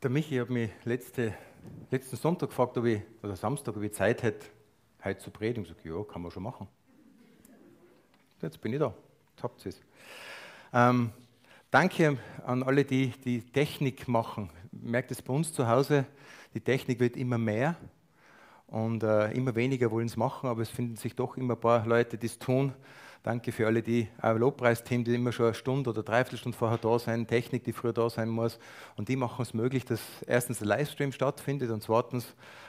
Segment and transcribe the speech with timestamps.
[0.00, 1.34] Der Michi hat mich letzte,
[1.90, 4.46] letzten Sonntag gefragt, ob ich, oder Samstag, ob ich Zeit hätte,
[5.02, 5.64] heute zu predigen.
[5.64, 6.68] Ich sage, ja, kann man schon machen.
[8.40, 8.94] Jetzt bin ich da.
[9.34, 9.80] Jetzt habt ihr es.
[10.72, 11.10] Ähm,
[11.72, 12.16] danke
[12.46, 14.50] an alle, die die Technik machen.
[14.70, 16.04] Merke das bei uns zu Hause,
[16.54, 17.74] die Technik wird immer mehr
[18.68, 21.84] und äh, immer weniger wollen es machen, aber es finden sich doch immer ein paar
[21.84, 22.72] Leute, die es tun.
[23.28, 26.78] Danke für alle die auch Lobpreisteam, die immer schon eine Stunde oder dreiviertel Stunde vorher
[26.78, 28.58] da sind, Technik, die früher da sein muss.
[28.96, 32.24] Und die machen es möglich, dass erstens der Livestream stattfindet und zweitens,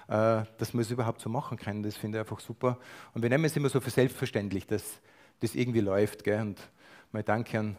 [0.10, 1.82] äh, dass wir es überhaupt so machen können.
[1.82, 2.78] Das finde ich einfach super.
[3.14, 5.00] Und wir nehmen es immer so für selbstverständlich, dass
[5.40, 6.26] das irgendwie läuft.
[6.26, 6.42] Gell?
[6.42, 6.60] Und
[7.14, 7.78] mal danke an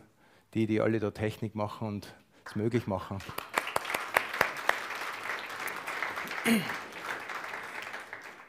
[0.55, 2.15] die, die alle da Technik machen und
[2.47, 3.19] es möglich machen.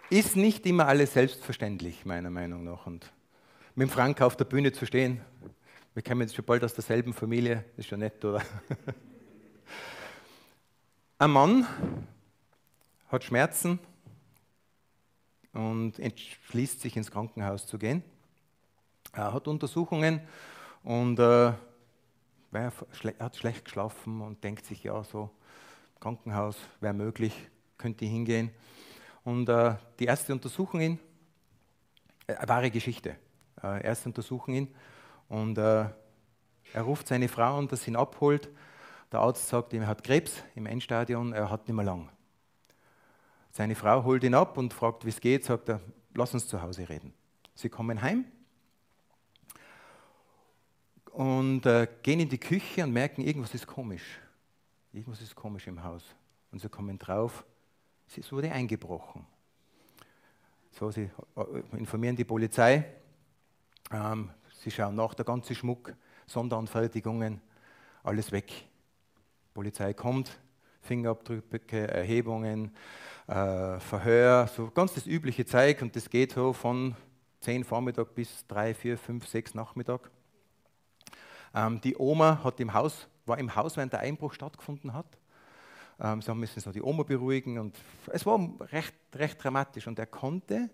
[0.10, 2.88] Ist nicht immer alles selbstverständlich, meiner Meinung nach.
[2.88, 3.12] Und
[3.76, 5.22] mit Frank auf der Bühne zu stehen.
[5.94, 8.42] Wir kommen jetzt schon bald aus derselben Familie, ist schon nett, oder?
[11.18, 11.68] Ein Mann
[13.10, 13.80] hat Schmerzen
[15.54, 18.04] und entschließt sich ins Krankenhaus zu gehen.
[19.14, 20.22] Er hat Untersuchungen
[20.84, 21.54] und äh,
[22.54, 25.30] hat schlecht geschlafen und denkt sich, ja, so
[26.00, 27.34] Krankenhaus wäre möglich,
[27.78, 28.52] könnte hingehen.
[29.24, 30.98] Und äh, die erste Untersuchung, äh,
[32.48, 33.18] wahre Geschichte,
[33.64, 34.76] äh, erst untersuchen ihn
[35.30, 35.86] und äh,
[36.74, 38.50] er ruft seine Frau an, dass sie ihn abholt.
[39.12, 42.10] Der Arzt sagt ihm, er hat Krebs im Endstadion, er hat nicht mehr lang.
[43.52, 45.82] Seine Frau holt ihn ab und fragt, wie es geht, sagt er,
[46.14, 47.14] lass uns zu Hause reden.
[47.54, 48.26] Sie kommen heim
[51.12, 54.20] und äh, gehen in die Küche und merken, irgendwas ist komisch.
[54.94, 56.04] Irgendwas ist komisch im Haus.
[56.52, 57.46] Und sie kommen drauf,
[58.08, 59.26] es wurde eingebrochen.
[60.72, 62.86] So, sie äh, informieren die Polizei.
[63.92, 65.94] Ähm, sie schauen nach, der ganze Schmuck,
[66.26, 67.42] Sonderanfertigungen,
[68.04, 68.68] alles weg.
[69.54, 70.40] Polizei kommt,
[70.82, 72.72] Fingerabdrücke, Erhebungen,
[73.28, 76.96] äh, Verhör, so ganz das übliche Zeug und das geht so von
[77.42, 80.10] 10 Vormittag bis 3, 4, 5, 6 Nachmittag.
[81.54, 85.18] Ähm, die Oma hat im Haus, war im Haus, während der Einbruch stattgefunden hat.
[86.00, 87.78] Ähm, sie müssen so die Oma beruhigen und
[88.08, 88.40] es war
[88.72, 90.70] recht, recht dramatisch und er konnte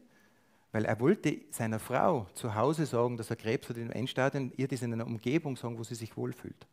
[0.72, 4.68] weil er wollte seiner Frau zu Hause sagen, dass er Krebs hat im Endstadium, ihr
[4.68, 6.68] das in einer Umgebung sagen, wo sie sich wohlfühlt.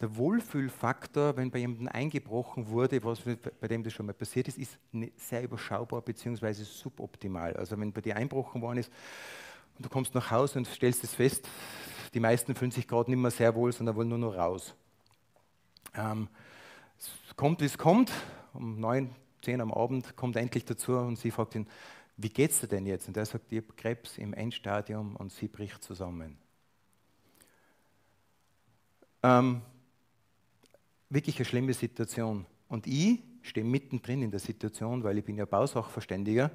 [0.00, 3.20] Der Wohlfühlfaktor, wenn bei jemandem eingebrochen wurde, was
[3.60, 4.76] bei dem das schon mal passiert ist, ist
[5.16, 6.52] sehr überschaubar bzw.
[6.64, 7.56] suboptimal.
[7.56, 8.90] Also wenn bei dir einbrochen worden ist
[9.76, 11.48] und du kommst nach Hause und stellst es fest,
[12.14, 14.74] die meisten fühlen sich gerade nicht mehr sehr wohl, sondern wollen nur noch raus.
[15.94, 16.28] Ähm,
[16.98, 18.10] es kommt, wie es kommt.
[18.52, 21.66] Um neun, zehn am Abend kommt er endlich dazu und sie fragt ihn,
[22.16, 23.08] wie geht's dir denn jetzt?
[23.08, 26.38] Und er sagt, ich habe Krebs im Endstadium und sie bricht zusammen.
[29.22, 29.62] Ähm,
[31.08, 32.46] wirklich eine schlimme Situation.
[32.68, 36.50] Und ich stehe mittendrin in der Situation, weil ich bin ja Bausachverständiger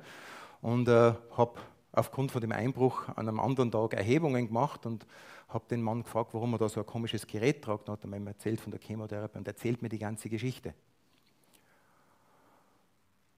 [0.61, 1.59] und äh, habe
[1.91, 5.05] aufgrund von dem Einbruch an einem anderen Tag Erhebungen gemacht und
[5.49, 7.87] habe den Mann gefragt, warum er da so ein komisches Gerät tragt.
[7.87, 10.73] Dann hat er mir erzählt von der Chemotherapie und erzählt mir die ganze Geschichte.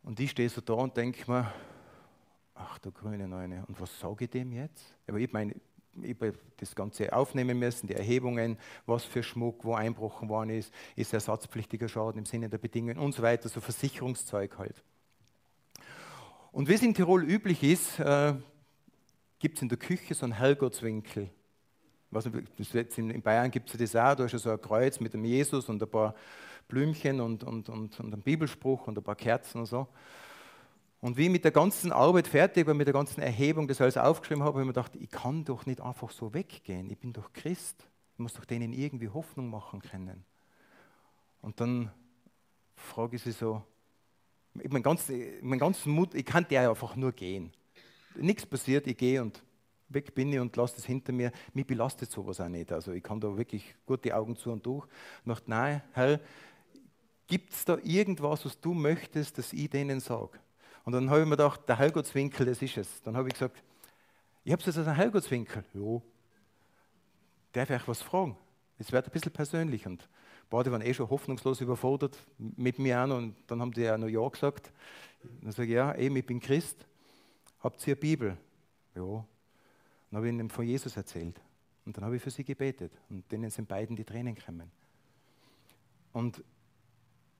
[0.03, 1.53] Und ich stehe so da und denke mir,
[2.59, 4.95] ach du grüne Neune, und was sage ich dem jetzt?
[5.07, 5.55] Aber ich meine,
[6.01, 10.73] ich habe das Ganze aufnehmen müssen, die Erhebungen, was für Schmuck, wo einbrochen worden ist,
[10.95, 14.83] ist ersatzpflichtiger Schaden im Sinne der Bedingungen und so weiter, so Versicherungszeug halt.
[16.51, 18.35] Und wie es in Tirol üblich ist, äh,
[19.39, 21.29] gibt es in der Küche so einen Herrgottswinkel.
[22.97, 25.69] In Bayern gibt es das auch, da ist ja so ein Kreuz mit dem Jesus
[25.69, 26.15] und ein paar
[26.67, 29.87] Blümchen und, und, und, und einem Bibelspruch und ein paar Kerzen und so.
[31.01, 33.95] Und wie ich mit der ganzen Arbeit fertig war, mit der ganzen Erhebung das alles
[33.95, 36.89] aufgeschrieben habe, habe ich mir gedacht, ich kann doch nicht einfach so weggehen.
[36.89, 37.87] Ich bin doch Christ.
[38.13, 40.25] Ich muss doch denen irgendwie Hoffnung machen können.
[41.41, 41.89] Und dann
[42.75, 43.63] frage ich sie so,
[44.53, 45.09] mein, ganz,
[45.41, 47.53] mein ganzen Mut, ich kann ja einfach nur gehen.
[48.15, 49.41] Nichts passiert, ich gehe und
[49.87, 51.31] weg bin ich und lasse das hinter mir.
[51.53, 52.73] Mich belastet sowas auch nicht.
[52.73, 54.85] Also ich kann da wirklich gut die Augen zu und durch.
[55.25, 56.19] Und nein, Herr,
[57.27, 60.39] gibt es da irgendwas, was du möchtest, dass ich denen sage?
[60.85, 63.01] Und dann habe ich mir gedacht, der Herrgottswinkel, das ist es.
[63.01, 63.61] Dann habe ich gesagt,
[64.43, 65.63] ich habe jetzt als ein Herrgottswinkel.
[65.73, 66.01] Ja,
[67.51, 68.37] darf ich euch was fragen?
[68.77, 69.85] Es wird ein bisschen persönlich.
[69.85, 70.07] Und
[70.49, 73.17] beide waren eh schon hoffnungslos überfordert mit mir auch.
[73.17, 74.71] Und dann haben die auch noch Ja gesagt.
[75.41, 76.85] Dann sage ich, ja, eben, ich bin Christ.
[77.61, 78.37] Habt ihr eine Bibel?
[78.95, 79.25] Ja.
[80.11, 81.39] Dann habe ich ihnen von Jesus erzählt.
[81.85, 82.93] Und dann habe ich für sie gebetet.
[83.09, 84.71] Und denen sind beiden die Tränen gekommen.
[86.13, 86.43] Und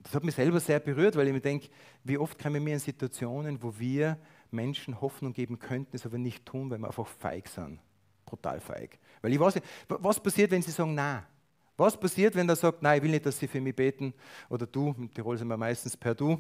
[0.02, 1.70] das hat mich selber sehr berührt, weil ich mir denke,
[2.04, 4.18] wie oft kommen wir in Situationen, wo wir
[4.52, 7.80] Menschen Hoffnung geben könnten, es aber nicht tun, weil wir einfach feig sind.
[8.26, 8.98] Brutal feig.
[9.22, 11.24] Weil ich weiß nicht, was passiert, wenn sie sagen, nein?
[11.76, 14.14] Was passiert, wenn er sagt, nein, ich will nicht, dass sie für mich beten?
[14.50, 16.40] Oder du, in Tirol sind wir meistens per Du.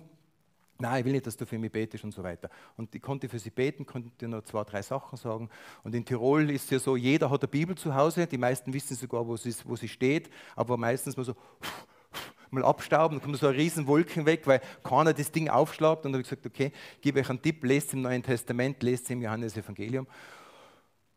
[0.77, 2.49] Nein, ich will nicht, dass du für mich betest und so weiter.
[2.77, 5.49] Und ich konnte für sie beten, konnte dir noch zwei, drei Sachen sagen.
[5.83, 8.27] Und in Tirol ist es ja so, jeder hat eine Bibel zu Hause.
[8.27, 10.29] Die meisten wissen sogar, wo sie, wo sie steht.
[10.55, 11.35] Aber meistens mal so
[12.51, 16.05] mal abstauben, dann kommt so riesen Wolken weg, weil keiner das Ding aufschlagt.
[16.05, 19.09] Und dann habe ich gesagt, okay, gebe euch einen Tipp, lest im Neuen Testament, lest
[19.11, 20.07] im Johannes-Evangelium.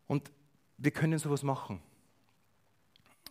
[0.07, 0.31] Und
[0.77, 1.81] wir können sowas machen.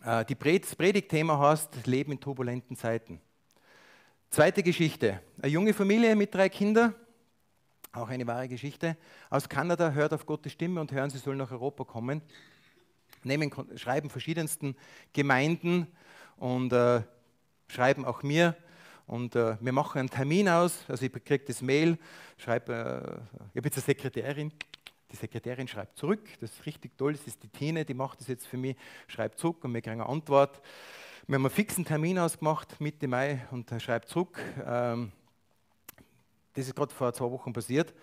[0.03, 3.21] Äh, die Predigtthema heißt Leben in turbulenten Zeiten.
[4.29, 5.21] Zweite Geschichte.
[5.41, 6.95] Eine junge Familie mit drei Kindern,
[7.91, 8.97] auch eine wahre Geschichte,
[9.29, 12.21] aus Kanada hört auf Gottes Stimme und hören, sie sollen nach Europa kommen.
[13.23, 14.75] Nehmen, schreiben verschiedensten
[15.13, 15.87] Gemeinden
[16.37, 17.03] und äh,
[17.73, 18.55] schreiben auch mir.
[19.05, 20.85] Und äh, wir machen einen Termin aus.
[20.87, 21.97] Also ich kriege das Mail,
[22.37, 24.51] schreibe, äh, ich habe jetzt eine Sekretärin,
[25.11, 26.21] die Sekretärin schreibt zurück.
[26.39, 28.77] Das ist richtig toll, das ist die Tine, die macht das jetzt für mich,
[29.07, 30.61] schreibt zurück und wir kriegen eine Antwort.
[31.27, 34.39] Wir haben einen fixen Termin ausgemacht, Mitte Mai, und er schreibt zurück.
[34.65, 35.11] Ähm,
[36.53, 37.93] das ist gerade vor zwei Wochen passiert.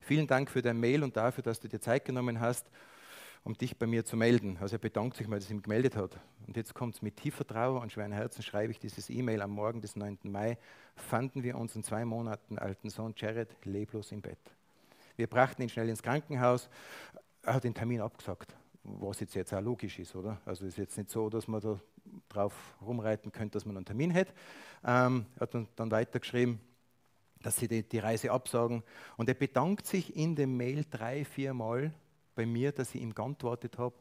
[0.00, 2.70] Vielen Dank für dein Mail und dafür, dass du dir Zeit genommen hast,
[3.44, 4.58] um dich bei mir zu melden.
[4.60, 6.18] Also er bedankt sich, weil er sich gemeldet hat.
[6.46, 9.50] Und jetzt kommt es mit tiefer Trauer und schweren Herzen, schreibe ich dieses E-Mail am
[9.50, 10.18] Morgen des 9.
[10.24, 10.58] Mai,
[10.96, 14.38] fanden wir unseren zwei Monaten alten Sohn Jared leblos im Bett.
[15.16, 16.68] Wir brachten ihn schnell ins Krankenhaus.
[17.42, 18.54] Er hat den Termin abgesagt,
[18.84, 20.40] was jetzt, jetzt auch logisch ist, oder?
[20.44, 21.78] Also ist jetzt nicht so, dass man da
[22.28, 24.32] drauf rumreiten könnte, dass man einen Termin hätte.
[24.84, 26.60] Ähm, er hat dann weitergeschrieben,
[27.42, 28.82] dass sie die, die, Reise absagen.
[29.16, 31.92] Und er bedankt sich in dem Mail drei, vier Mal
[32.38, 33.96] bei mir, dass ich ihm geantwortet habe.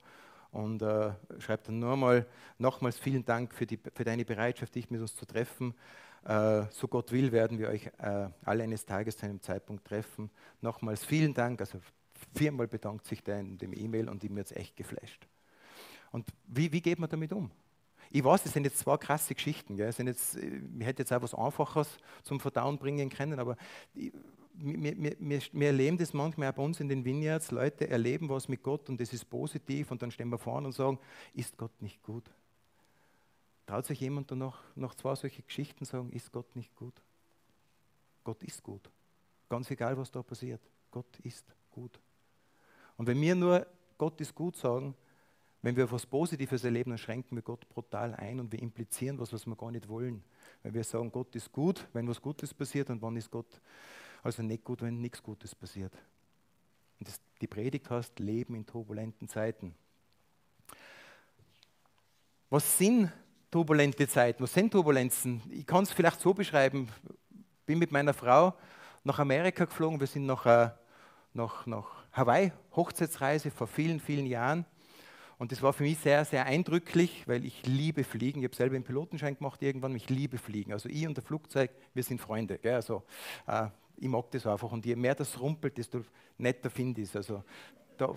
[0.51, 2.25] Und äh, schreibt dann nur mal
[2.59, 5.73] nochmals vielen Dank für, die, für deine Bereitschaft, dich mit uns zu treffen.
[6.23, 10.29] Äh, so Gott will, werden wir euch äh, alle eines Tages zu einem Zeitpunkt treffen.
[10.61, 11.59] Nochmals vielen Dank.
[11.59, 11.79] Also
[12.35, 15.27] viermal bedankt sich der in dem E-Mail und ihm wird es echt geflasht.
[16.11, 17.49] Und wie, wie geht man damit um?
[18.11, 19.75] Ich weiß, das sind jetzt zwei krasse Geschichten.
[19.75, 19.91] Gell?
[19.91, 23.57] Sind jetzt, ich hätte jetzt auch was Einfaches zum Verdauen bringen können, aber
[24.59, 27.51] wir, wir, wir, erleben das manchmal auch bei uns in den Vineyards.
[27.51, 30.73] Leute erleben was mit Gott und das ist positiv und dann stehen wir vorne und
[30.73, 30.99] sagen:
[31.33, 32.23] Ist Gott nicht gut?
[33.65, 36.93] Traut sich jemand dann noch, noch zwei solche Geschichten sagen: Ist Gott nicht gut?
[38.23, 38.89] Gott ist gut.
[39.49, 40.61] Ganz egal, was da passiert.
[40.91, 41.99] Gott ist gut.
[42.97, 43.67] Und wenn wir nur
[43.97, 44.95] Gott ist gut sagen,
[45.61, 49.33] wenn wir etwas Positives erleben, dann schränken wir Gott brutal ein und wir implizieren was,
[49.33, 50.23] was wir gar nicht wollen.
[50.63, 53.59] Weil wir sagen, Gott ist gut, wenn was Gutes passiert und wann ist Gott
[54.27, 55.93] also nicht gut, wenn nichts Gutes passiert.
[56.99, 59.73] Und das, die Predigt heißt Leben in turbulenten Zeiten.
[62.49, 63.09] Was sind
[63.49, 64.43] turbulente Zeiten?
[64.43, 65.41] Was sind Turbulenzen?
[65.49, 66.89] Ich kann es vielleicht so beschreiben.
[67.65, 68.53] Bin mit meiner Frau
[69.05, 69.97] nach Amerika geflogen.
[69.97, 70.71] Wir sind nach, äh,
[71.33, 74.65] nach, nach Hawaii, Hochzeitsreise vor vielen, vielen Jahren.
[75.37, 78.41] Und das war für mich sehr, sehr eindrücklich, weil ich liebe Fliegen.
[78.41, 79.95] Ich habe selber einen Pilotenschein gemacht irgendwann.
[79.95, 80.73] Ich liebe Fliegen.
[80.73, 82.57] Also ich und der Flugzeug, wir sind Freunde.
[82.57, 82.75] Gell?
[82.75, 83.03] Also,
[83.45, 84.71] äh, ich mag das einfach.
[84.71, 86.03] Und je mehr das rumpelt, desto
[86.37, 87.15] netter finde ich es.
[87.15, 87.43] Also,
[87.97, 88.15] da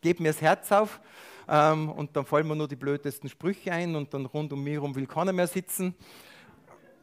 [0.00, 1.00] geht mir das Herz auf
[1.48, 4.74] ähm, und dann fallen mir nur die blödesten Sprüche ein und dann rund um mich
[4.74, 5.94] herum will keiner mehr sitzen.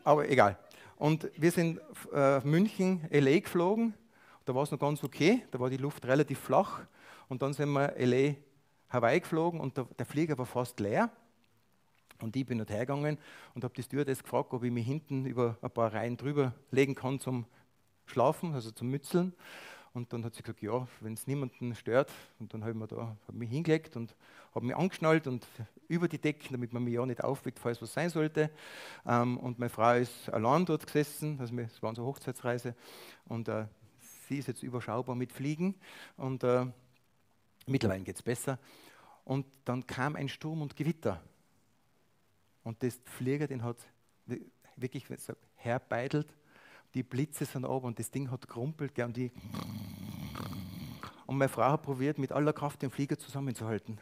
[0.04, 0.58] Aber egal.
[0.96, 1.80] Und wir sind
[2.14, 3.94] äh, München, LA geflogen.
[4.46, 5.44] Da war es noch ganz okay.
[5.52, 6.81] Da war die Luft relativ flach.
[7.28, 8.36] Und dann sind wir LA
[8.90, 11.12] Hawaii geflogen und der, der Flieger war fast leer.
[12.22, 13.18] Und ich bin dort hergegangen
[13.54, 16.96] und habe die Stewardess gefragt, ob ich mich hinten über ein paar Reihen drüber legen
[16.96, 17.46] kann zum
[18.08, 19.34] Schlafen, also zum Mützeln.
[19.94, 22.12] Und dann hat sie gesagt, ja, wenn es niemanden stört.
[22.40, 24.16] Und dann habe ich, mir da, hab mich hingelegt und
[24.54, 25.48] habe mich angeschnallt und
[25.88, 28.52] über die Decken, damit man mich ja nicht aufweckt, falls was sein sollte.
[29.06, 32.76] Ähm, und meine Frau ist allein dort gesessen, also es war unsere Hochzeitsreise.
[33.26, 33.66] Und äh,
[34.28, 35.76] sie ist jetzt überschaubar mit Fliegen.
[36.16, 36.68] Und äh,
[37.68, 38.58] Mittlerweile geht es besser.
[39.26, 41.22] Und dann kam ein Sturm und Gewitter.
[42.64, 43.78] Und das Flieger, den hat
[44.78, 45.06] wirklich
[45.56, 46.34] herbeidelt.
[46.98, 48.98] Die Blitze sind oben und das Ding hat gerumpelt.
[48.98, 49.32] Und, die
[51.27, 54.00] und meine Frau hat probiert, mit aller Kraft den Flieger zusammenzuhalten.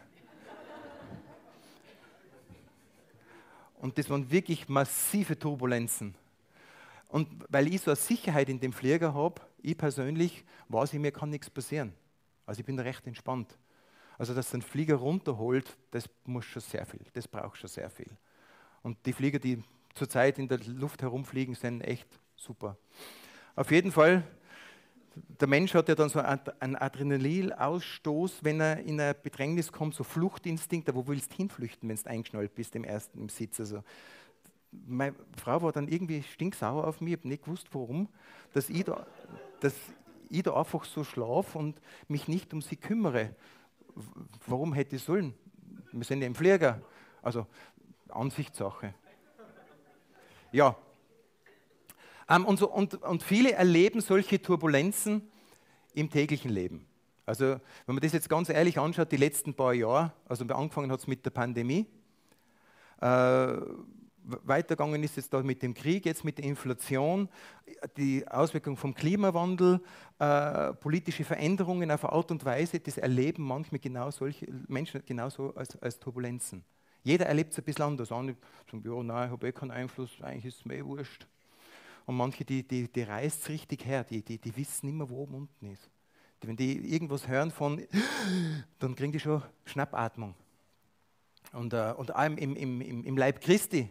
[3.82, 6.16] Und das waren wirklich massive Turbulenzen.
[7.10, 11.12] Und weil ich so eine Sicherheit in dem Flieger habe, ich persönlich, weiß ich, mir
[11.12, 11.92] kann nichts passieren.
[12.46, 13.58] Also ich bin recht entspannt.
[14.18, 18.16] Also dass ein Flieger runterholt, das muss schon sehr viel, das braucht schon sehr viel.
[18.84, 19.62] Und die Flieger, die
[19.96, 22.78] zurzeit in der Luft herumfliegen, sind echt super.
[23.56, 24.24] Auf jeden Fall,
[25.16, 30.04] der Mensch hat ja dann so einen Adrenalinausstoß, wenn er in eine Bedrängnis kommt, so
[30.04, 33.60] Fluchtinstinkt, wo willst du hinflüchten, wenn du eingeschnallt bist im ersten im Sitz.
[33.60, 33.84] Also,
[34.72, 38.10] meine Frau war dann irgendwie stinksauer auf mich, ich habe nicht gewusst, warum,
[38.54, 39.06] dass ich da,
[39.62, 39.74] dass
[40.30, 43.36] ich da einfach so schlafe und mich nicht um sie kümmere.
[44.48, 45.34] Warum hätte ich sollen?
[45.94, 46.82] Wir sind ja im Flieger.
[47.22, 47.48] Also
[48.10, 48.94] Ansichtssache.
[50.52, 50.76] Ja.
[52.30, 55.30] Ähm, und, so, und, und viele erleben solche Turbulenzen
[55.94, 56.86] im täglichen Leben.
[57.26, 61.00] Also wenn man das jetzt ganz ehrlich anschaut, die letzten paar Jahre, also angefangen hat
[61.00, 61.88] es mit der Pandemie,
[63.02, 63.58] äh,
[64.28, 67.30] weitergegangen ist es da mit dem Krieg, jetzt mit der Inflation,
[67.98, 69.82] die Auswirkungen vom Klimawandel,
[70.20, 75.54] äh, politische Veränderungen auf eine Art und Weise, das erleben manchmal genau solche Menschen genauso
[75.56, 76.64] als, als Turbulenzen.
[77.04, 78.12] Jeder erlebt es ein bisschen anders.
[78.12, 78.36] Andere
[78.72, 81.28] sagen, ja, nein, ich habe eh keinen Einfluss, eigentlich ist es mir eh wurscht.
[82.06, 85.24] Und manche, die, die, die reißt es richtig her, die, die, die wissen immer, wo
[85.24, 85.90] oben unten ist.
[86.42, 87.82] Die, wenn die irgendwas hören von,
[88.80, 90.36] dann kriegen die schon Schnappatmung.
[91.54, 93.90] Und, äh, und allem im, im, im Leib Christi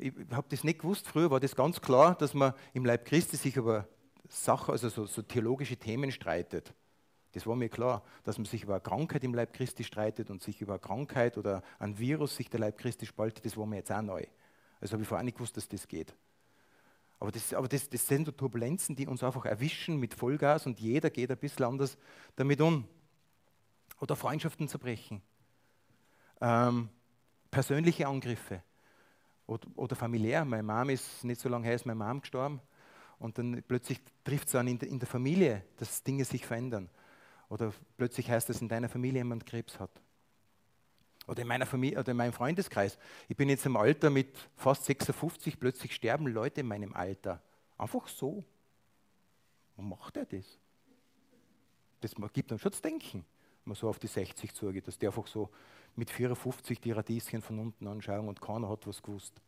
[0.00, 3.36] ich habe das nicht gewusst, früher war das ganz klar, dass man im Leib Christi
[3.36, 3.86] sich über
[4.28, 6.72] Sachen, also so, so theologische Themen streitet.
[7.32, 10.42] Das war mir klar, dass man sich über eine Krankheit im Leib Christi streitet und
[10.42, 13.76] sich über eine Krankheit oder ein Virus sich der Leib Christi spaltet, das war mir
[13.76, 14.24] jetzt auch neu.
[14.80, 16.14] Also habe ich vorher nicht gewusst, dass das geht.
[17.20, 20.80] Aber, das, aber das, das, sind so Turbulenzen, die uns einfach erwischen mit Vollgas und
[20.80, 21.98] jeder geht ein bisschen anders
[22.34, 22.88] damit um.
[24.00, 25.20] Oder Freundschaften zerbrechen.
[26.40, 26.88] Ähm,
[27.50, 28.62] persönliche Angriffe
[29.46, 30.46] oder, oder familiär.
[30.46, 32.60] Meine Mom ist nicht so lange her, ist meine Mom gestorben.
[33.18, 36.88] Und dann plötzlich trifft es an in, in der Familie, dass Dinge sich verändern.
[37.50, 39.90] Oder plötzlich heißt es, in deiner Familie jemand Krebs hat.
[41.30, 42.98] Oder in meiner Familie oder in meinem Freundeskreis.
[43.28, 47.40] Ich bin jetzt im Alter mit fast 56, plötzlich sterben Leute in meinem Alter.
[47.78, 48.42] Einfach so.
[49.76, 50.58] Wo macht er das?
[52.00, 53.24] Das gibt dann schon zu denken,
[53.64, 55.50] wenn man so auf die 60 zugeht, dass der einfach so
[55.94, 59.40] mit 54 die Radieschen von unten anschauen und keiner hat was gewusst.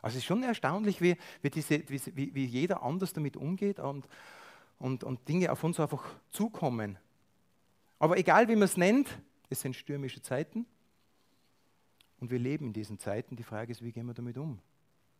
[0.00, 4.06] Also es ist schon erstaunlich, wie, wie, diese, wie, wie jeder anders damit umgeht und,
[4.78, 6.96] und, und Dinge auf uns einfach zukommen.
[7.98, 9.08] Aber egal wie man es nennt,
[9.50, 10.64] es sind stürmische Zeiten
[12.20, 13.36] und wir leben in diesen Zeiten.
[13.36, 14.60] Die Frage ist, wie gehen wir damit um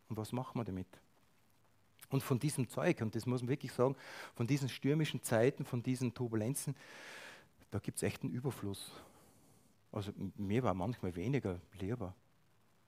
[0.08, 0.86] und was machen wir damit?
[2.08, 3.96] Und von diesem Zeug, und das muss man wirklich sagen,
[4.34, 6.74] von diesen stürmischen Zeiten, von diesen Turbulenzen,
[7.70, 8.92] da gibt es echt einen Überfluss.
[9.92, 12.14] Also mir war manchmal weniger lieber,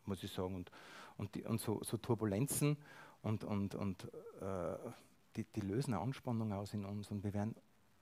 [0.07, 0.55] muss ich sagen.
[0.55, 0.71] Und,
[1.17, 2.77] und, die, und so, so, Turbulenzen
[3.23, 4.05] und, und, und
[4.41, 4.77] äh,
[5.37, 7.55] die, die, lösen eine Anspannung aus in uns und wir werden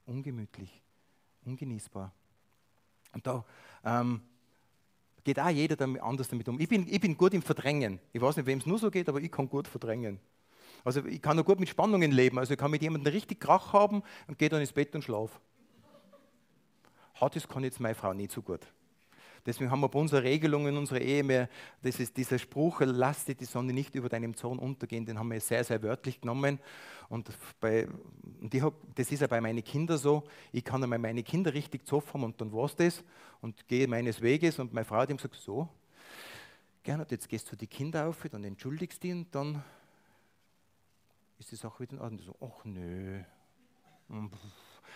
[0.06, 0.82] ungemütlich,
[1.44, 2.12] ungenießbar.
[3.12, 3.44] Und da
[3.84, 4.20] ähm,
[5.24, 6.58] geht auch jeder damit anders damit um.
[6.60, 8.00] Ich bin, ich bin gut im Verdrängen.
[8.12, 10.20] Ich weiß nicht, wem es nur so geht, aber ich kann gut verdrängen.
[10.84, 12.38] Also ich kann auch gut mit Spannungen leben.
[12.38, 15.38] Also ich kann mit jemandem richtig Krach haben und gehe dann ins Bett und schlafe.
[17.14, 18.66] Hat das kann jetzt meine Frau nicht so gut.
[19.46, 21.48] Deswegen haben wir bei unserer Regelung in unserer Ehe mehr,
[21.82, 25.40] das ist dieser Spruch, lass die Sonne nicht über deinem Zorn untergehen, den haben wir
[25.40, 26.58] sehr, sehr wörtlich genommen.
[27.08, 27.28] Und,
[27.60, 27.88] bei,
[28.40, 28.54] und
[28.94, 32.40] das ist ja bei meinen Kindern so, ich kann einmal meine Kinder richtig zoffen und
[32.40, 33.02] dann war es das
[33.40, 35.68] und gehe meines Weges und meine Frau hat ihm gesagt, so,
[36.82, 39.62] Gernot, jetzt gehst du die Kinder auf, dann entschuldigst und dann
[41.38, 42.20] ist die Sache wieder in Ordnung.
[42.20, 43.22] So, ach nö.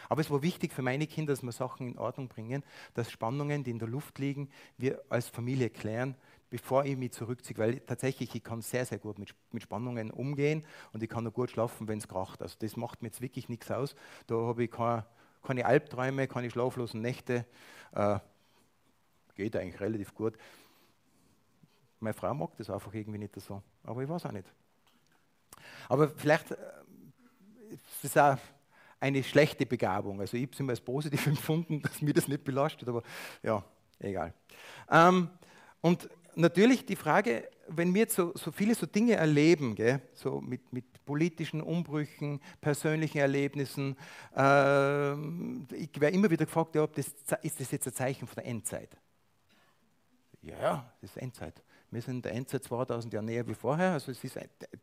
[0.08, 2.62] Aber es war wichtig für meine Kinder, dass wir Sachen in Ordnung bringen,
[2.94, 6.16] dass Spannungen, die in der Luft liegen, wir als Familie klären,
[6.50, 7.58] bevor ich mich zurückziehe.
[7.58, 11.32] Weil tatsächlich, ich kann sehr, sehr gut mit, mit Spannungen umgehen und ich kann auch
[11.32, 12.42] gut schlafen, wenn es kracht.
[12.42, 13.94] Also das macht mir jetzt wirklich nichts aus.
[14.26, 15.04] Da habe ich keine,
[15.42, 17.44] keine Albträume, keine schlaflosen Nächte.
[17.92, 18.18] Äh,
[19.34, 20.36] geht eigentlich relativ gut.
[22.00, 24.52] Meine Frau mag das einfach irgendwie nicht so, aber ich weiß auch nicht.
[25.88, 26.56] Aber vielleicht äh,
[27.70, 28.36] ist es auch
[29.04, 30.20] eine schlechte Begabung.
[30.20, 33.02] Also ich habe es immer als positiv empfunden, dass mir das nicht belastet, aber
[33.42, 33.62] ja,
[33.98, 34.32] egal.
[34.90, 35.28] Ähm,
[35.82, 40.40] und natürlich die Frage, wenn wir jetzt so, so viele so Dinge erleben, gell, so
[40.40, 43.96] mit, mit politischen Umbrüchen, persönlichen Erlebnissen,
[44.34, 45.12] äh,
[45.74, 48.96] ich werde immer wieder gefragt, ja, das, ist das jetzt ein Zeichen von der Endzeit?
[50.40, 51.62] Ja, das ist Endzeit.
[51.90, 54.38] Wir sind der Endzeit 2000 Jahre näher wie vorher, also es ist,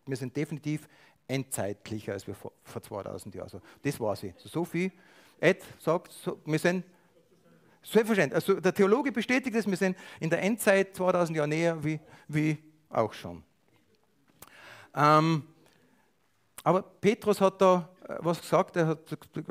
[0.05, 0.87] wir sind definitiv
[1.27, 3.45] endzeitlicher als wir vor, vor 2000 Jahren.
[3.45, 4.33] Also das war sie.
[4.37, 4.91] So, so viel.
[5.39, 6.85] Ed sagt, so, wir sind
[7.83, 8.35] selbstverständlich.
[8.35, 12.57] Also der Theologe bestätigt es, wir sind in der Endzeit 2000 Jahre näher wie, wie
[12.89, 13.43] auch schon.
[14.93, 15.43] Ähm,
[16.63, 18.99] aber Petrus hat da äh, was gesagt, er hat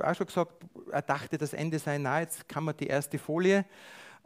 [0.03, 0.53] auch schon gesagt,
[0.91, 2.23] er dachte, das Ende sei nahe.
[2.23, 3.65] Jetzt kann man die erste Folie.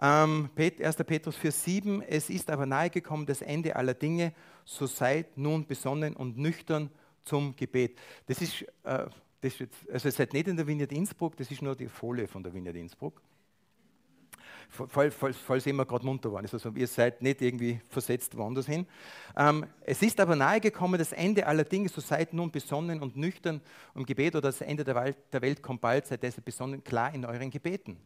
[0.01, 0.97] Ähm, 1.
[1.07, 4.35] Petrus 4,7 Es ist aber nahe gekommen das Ende aller Dinge,
[4.65, 6.91] so seid nun besonnen und nüchtern
[7.25, 7.99] zum Gebet.
[8.27, 9.07] Das ist, äh,
[9.41, 12.43] das ist also seid nicht in der Vineyard Innsbruck, das ist nur die Folie von
[12.43, 13.21] der Vineyard Innsbruck.
[14.71, 16.47] Falls, falls, falls immer gerade munter waren.
[16.51, 18.87] Also ihr seid nicht irgendwie versetzt woanders hin.
[19.37, 23.17] Ähm, es ist aber nahe gekommen, das Ende aller Dinge, so seid nun besonnen und
[23.17, 23.61] nüchtern
[23.95, 27.15] im Gebet oder das Ende der Welt, der Welt kommt bald, seid deshalb besonnen klar
[27.15, 27.99] in euren Gebeten.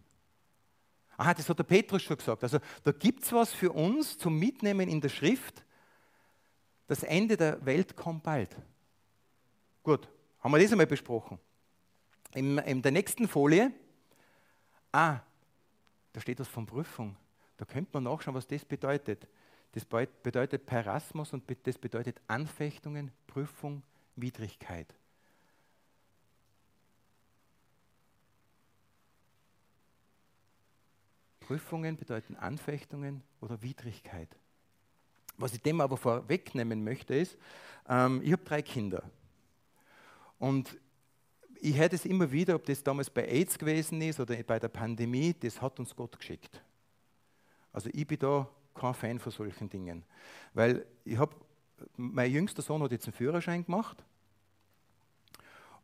[1.16, 2.42] Aha, das hat der Petrus schon gesagt.
[2.44, 5.64] Also da gibt es was für uns zum Mitnehmen in der Schrift.
[6.86, 8.56] Das Ende der Welt kommt bald.
[9.88, 10.06] Gut,
[10.40, 11.38] haben wir das einmal besprochen.
[12.34, 13.72] In, in der nächsten Folie,
[14.92, 15.20] ah,
[16.12, 17.16] da steht was von Prüfung.
[17.56, 19.26] Da könnte man nachschauen, was das bedeutet.
[19.72, 23.82] Das bedeutet Perasmus und das bedeutet Anfechtungen, Prüfung,
[24.14, 24.94] Widrigkeit.
[31.40, 34.28] Prüfungen bedeuten Anfechtungen oder Widrigkeit.
[35.38, 37.38] Was ich dem aber vorwegnehmen möchte, ist,
[37.88, 39.02] ähm, ich habe drei Kinder.
[40.38, 40.78] Und
[41.60, 44.68] ich höre das immer wieder, ob das damals bei AIDS gewesen ist oder bei der
[44.68, 46.62] Pandemie, das hat uns Gott geschickt.
[47.72, 50.04] Also ich bin da kein Fan von solchen Dingen.
[50.54, 51.34] Weil ich habe,
[51.96, 54.04] mein jüngster Sohn hat jetzt einen Führerschein gemacht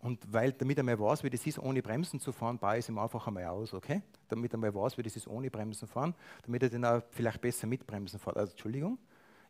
[0.04, 2.80] und weil, damit er mal weiß, wie das ist, ohne Bremsen zu fahren, baue ich
[2.80, 4.02] es ihm einfach einmal aus, okay?
[4.28, 7.40] Damit er mal weiß, wie das ist, ohne Bremsen fahren, damit er dann auch vielleicht
[7.40, 8.36] besser mit Bremsen fährt.
[8.36, 8.98] Also, Entschuldigung,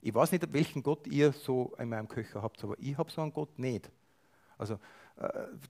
[0.01, 3.21] ich weiß nicht, welchen Gott ihr so in meinem Köcher habt, aber ich habe so
[3.21, 3.91] einen Gott nicht.
[4.59, 4.75] Also,
[5.17, 5.29] äh,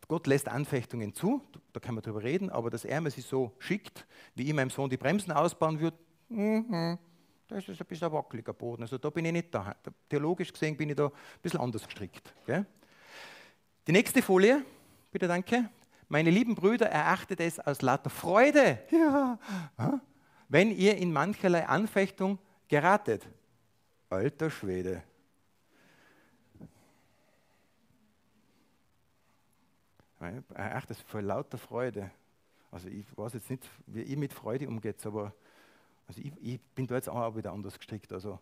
[0.09, 3.53] Gott lässt Anfechtungen zu, da kann man drüber reden, aber dass er mir sie so
[3.59, 5.99] schickt, wie ich meinem Sohn die Bremsen ausbauen würde,
[6.29, 6.95] mm
[7.49, 8.83] das ist ein bisschen ein wackeliger Boden.
[8.83, 9.77] Also da bin ich nicht da.
[10.09, 11.13] Theologisch gesehen bin ich da ein
[11.43, 12.35] bisschen anders gestrickt.
[12.47, 12.67] Gell?
[13.87, 14.65] Die nächste Folie,
[15.13, 15.69] bitte danke.
[16.09, 19.39] Meine lieben Brüder, erachtet es aus lauter Freude, ja,
[20.49, 22.39] wenn ihr in mancherlei Anfechtung
[22.69, 23.27] geratet.
[24.11, 25.03] Alter Schwede.
[30.55, 32.11] Erachtet es vor lauter Freude.
[32.71, 35.35] Also ich weiß jetzt nicht, wie ihr mit Freude umgeht, aber
[36.07, 38.13] also ich, ich bin da jetzt auch wieder anders gestrickt.
[38.13, 38.39] Also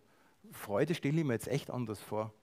[0.51, 2.33] Freude stelle ich mir jetzt echt anders vor.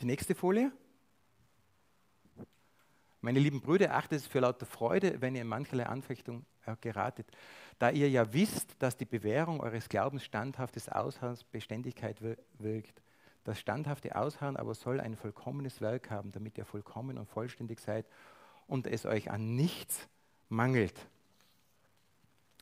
[0.00, 0.70] Die nächste Folie.
[3.22, 6.44] Meine lieben Brüder, achtet es für lauter Freude, wenn ihr mancherlei Anfechtung
[6.74, 7.26] geratet,
[7.78, 12.20] da ihr ja wisst, dass die Bewährung eures Glaubens standhaftes Ausharrens Beständigkeit
[12.58, 13.02] wirkt.
[13.44, 18.06] Das standhafte Ausharren aber soll ein vollkommenes Werk haben, damit ihr vollkommen und vollständig seid
[18.66, 20.08] und es euch an nichts
[20.48, 20.98] mangelt.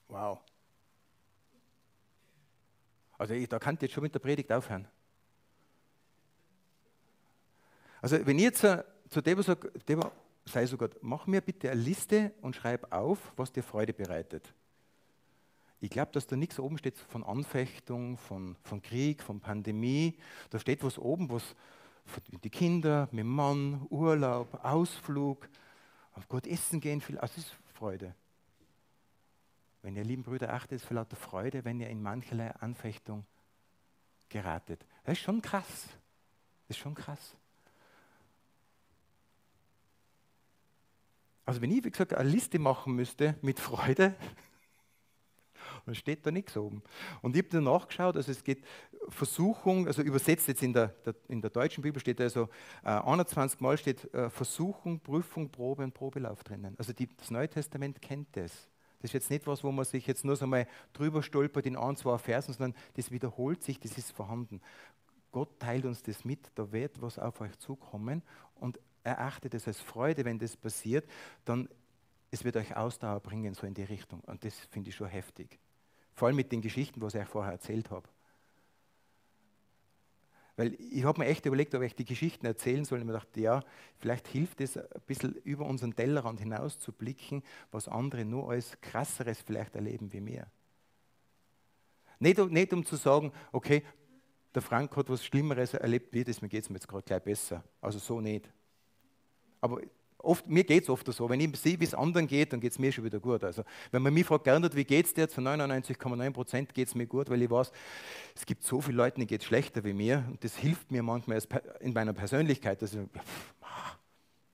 [0.08, 0.40] Wow.
[3.16, 4.86] Also da kann ich jetzt schon mit der Predigt aufhören.
[8.02, 10.12] Also wenn ich jetzt zu Debo sage, Debo,
[10.46, 14.52] sei so gut, mach mir bitte eine Liste und schreib auf, was dir Freude bereitet.
[15.80, 20.18] Ich glaube, dass da nichts oben steht von Anfechtung, von, von Krieg, von Pandemie.
[20.50, 21.54] Da steht was oben, was
[22.42, 25.48] die Kinder, mit Mann, Urlaub, Ausflug,
[26.12, 28.14] auf gut essen gehen, viel, also das ist Freude.
[29.82, 33.26] Wenn ihr lieben Brüder achtet, ist für lauter Freude, wenn ihr in mancherlei Anfechtung
[34.30, 34.86] geratet.
[35.04, 35.88] Das ist schon krass.
[36.66, 37.36] Das ist schon krass.
[41.44, 44.14] Also wenn ich, wie gesagt, eine Liste machen müsste mit Freude,
[45.86, 46.82] dann steht da nichts oben.
[47.20, 48.64] Und ich habe dann nachgeschaut, also es geht
[49.08, 52.48] Versuchung, also übersetzt jetzt in der, der in der deutschen Bibel steht also
[52.82, 56.74] äh, 21 Mal steht äh, Versuchung, Prüfung, Probe und Probelauf drinnen.
[56.78, 58.70] Also die, das Neue Testament kennt das.
[59.00, 61.76] Das ist jetzt nicht was, wo man sich jetzt nur so mal drüber stolpert in
[61.76, 64.62] ein, zwei Versen, sondern das wiederholt sich, das ist vorhanden.
[65.30, 68.22] Gott teilt uns das mit, da wird was auf euch zukommen
[68.54, 71.08] und erachtet es als Freude, wenn das passiert,
[71.44, 71.68] dann
[72.30, 74.20] es wird euch Ausdauer bringen, so in die Richtung.
[74.20, 75.60] Und das finde ich schon heftig.
[76.14, 78.08] Vor allem mit den Geschichten, was ich euch vorher erzählt habe.
[80.56, 83.00] Weil ich habe mir echt überlegt, ob ich die Geschichten erzählen soll.
[83.00, 83.62] Und mir dachte, ja,
[83.98, 88.80] vielleicht hilft es ein bisschen über unseren Tellerrand hinaus zu blicken, was andere nur als
[88.80, 90.46] krasseres vielleicht erleben wie mir.
[92.18, 93.82] Nicht, nicht um zu sagen, okay,
[94.54, 97.22] der Frank hat was Schlimmeres erlebt wie das, mir geht es mir jetzt gerade gleich
[97.22, 97.64] besser.
[97.80, 98.48] Also so nicht.
[99.64, 99.80] Aber
[100.18, 102.72] oft, mir geht es oft so, wenn ich sehe, wie es anderen geht, dann geht
[102.72, 103.42] es mir schon wieder gut.
[103.42, 105.26] Also, wenn man mich fragt, wie geht es dir?
[105.26, 107.72] Zu 99,9 Prozent geht es mir gut, weil ich weiß,
[108.34, 110.22] es gibt so viele Leute, die geht es schlechter wie mir.
[110.28, 111.42] Und das hilft mir manchmal
[111.80, 112.82] in meiner Persönlichkeit.
[112.82, 113.08] Also,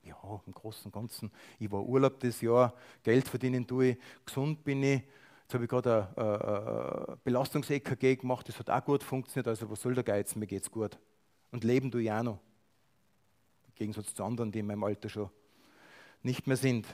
[0.03, 0.15] ja,
[0.47, 4.81] im Großen und Ganzen, ich war Urlaub das Jahr, Geld verdienen tue ich, gesund bin
[4.81, 5.01] ich.
[5.41, 6.07] Jetzt habe ich gerade
[7.11, 9.49] ein Belastungs-EKG gemacht, das hat auch gut funktioniert.
[9.49, 10.37] Also, was soll der Geiz?
[10.37, 10.97] Mir geht es gut.
[11.51, 12.39] Und leben tue ich auch noch.
[13.81, 15.29] Gegensatz zu anderen, die in meinem Alter schon
[16.21, 16.85] nicht mehr sind.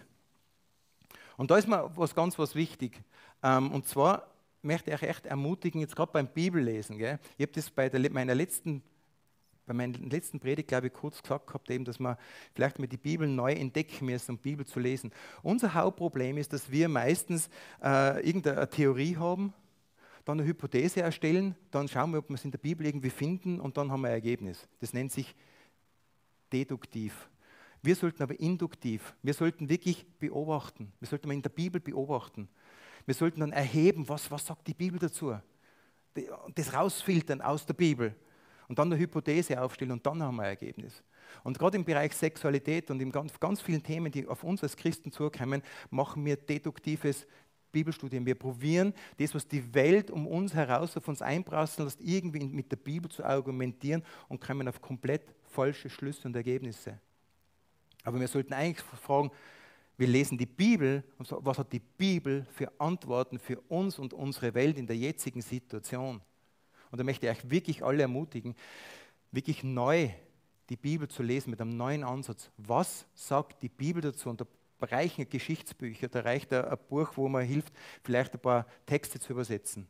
[1.35, 3.03] Und da ist mir was ganz was wichtig.
[3.43, 6.97] Ähm, und zwar möchte ich euch echt ermutigen, jetzt gerade beim Bibellesen.
[6.97, 7.19] Gell?
[7.37, 8.81] Ich habe das bei der, meiner letzten,
[9.65, 12.17] bei meiner letzten Predigt, glaube ich, kurz gesagt gehabt, eben, dass wir
[12.53, 15.11] vielleicht mal die Bibel neu entdecken müssen, um Bibel zu lesen.
[15.43, 17.49] Unser Hauptproblem ist, dass wir meistens
[17.83, 19.53] äh, irgendeine Theorie haben,
[20.23, 23.59] dann eine Hypothese erstellen, dann schauen wir, ob wir es in der Bibel irgendwie finden
[23.59, 24.69] und dann haben wir ein Ergebnis.
[24.79, 25.35] Das nennt sich
[26.51, 27.29] deduktiv.
[27.81, 29.13] Wir sollten aber induktiv.
[29.21, 30.91] Wir sollten wirklich beobachten.
[30.99, 32.49] Wir sollten mal in der Bibel beobachten.
[33.05, 35.37] Wir sollten dann erheben, was, was sagt die Bibel dazu.
[36.55, 38.15] Das rausfiltern aus der Bibel.
[38.67, 41.01] Und dann eine Hypothese aufstellen und dann haben wir ein Ergebnis.
[41.43, 44.75] Und gerade im Bereich Sexualität und in ganz, ganz vielen Themen, die auf uns als
[44.75, 47.25] Christen zukommen, machen wir deduktives
[47.71, 48.25] Bibelstudien.
[48.25, 52.71] Wir probieren, das, was die Welt um uns heraus auf uns einprasseln lässt, irgendwie mit
[52.71, 55.23] der Bibel zu argumentieren und kommen auf komplett
[55.57, 56.99] falsche Schlüsse und Ergebnisse.
[58.03, 59.31] Aber wir sollten eigentlich fragen,
[59.97, 64.53] wir lesen die Bibel und was hat die Bibel für Antworten für uns und unsere
[64.53, 66.21] Welt in der jetzigen Situation?
[66.91, 68.55] Und da möchte ich euch wirklich alle ermutigen,
[69.31, 70.11] wirklich neu
[70.69, 72.51] die Bibel zu lesen mit einem neuen Ansatz.
[72.57, 74.29] Was sagt die Bibel dazu?
[74.29, 74.45] Und da
[74.79, 79.87] reichen Geschichtsbücher, da reicht ein, Buch, wo man hilft, vielleicht ein paar Texte zu übersetzen.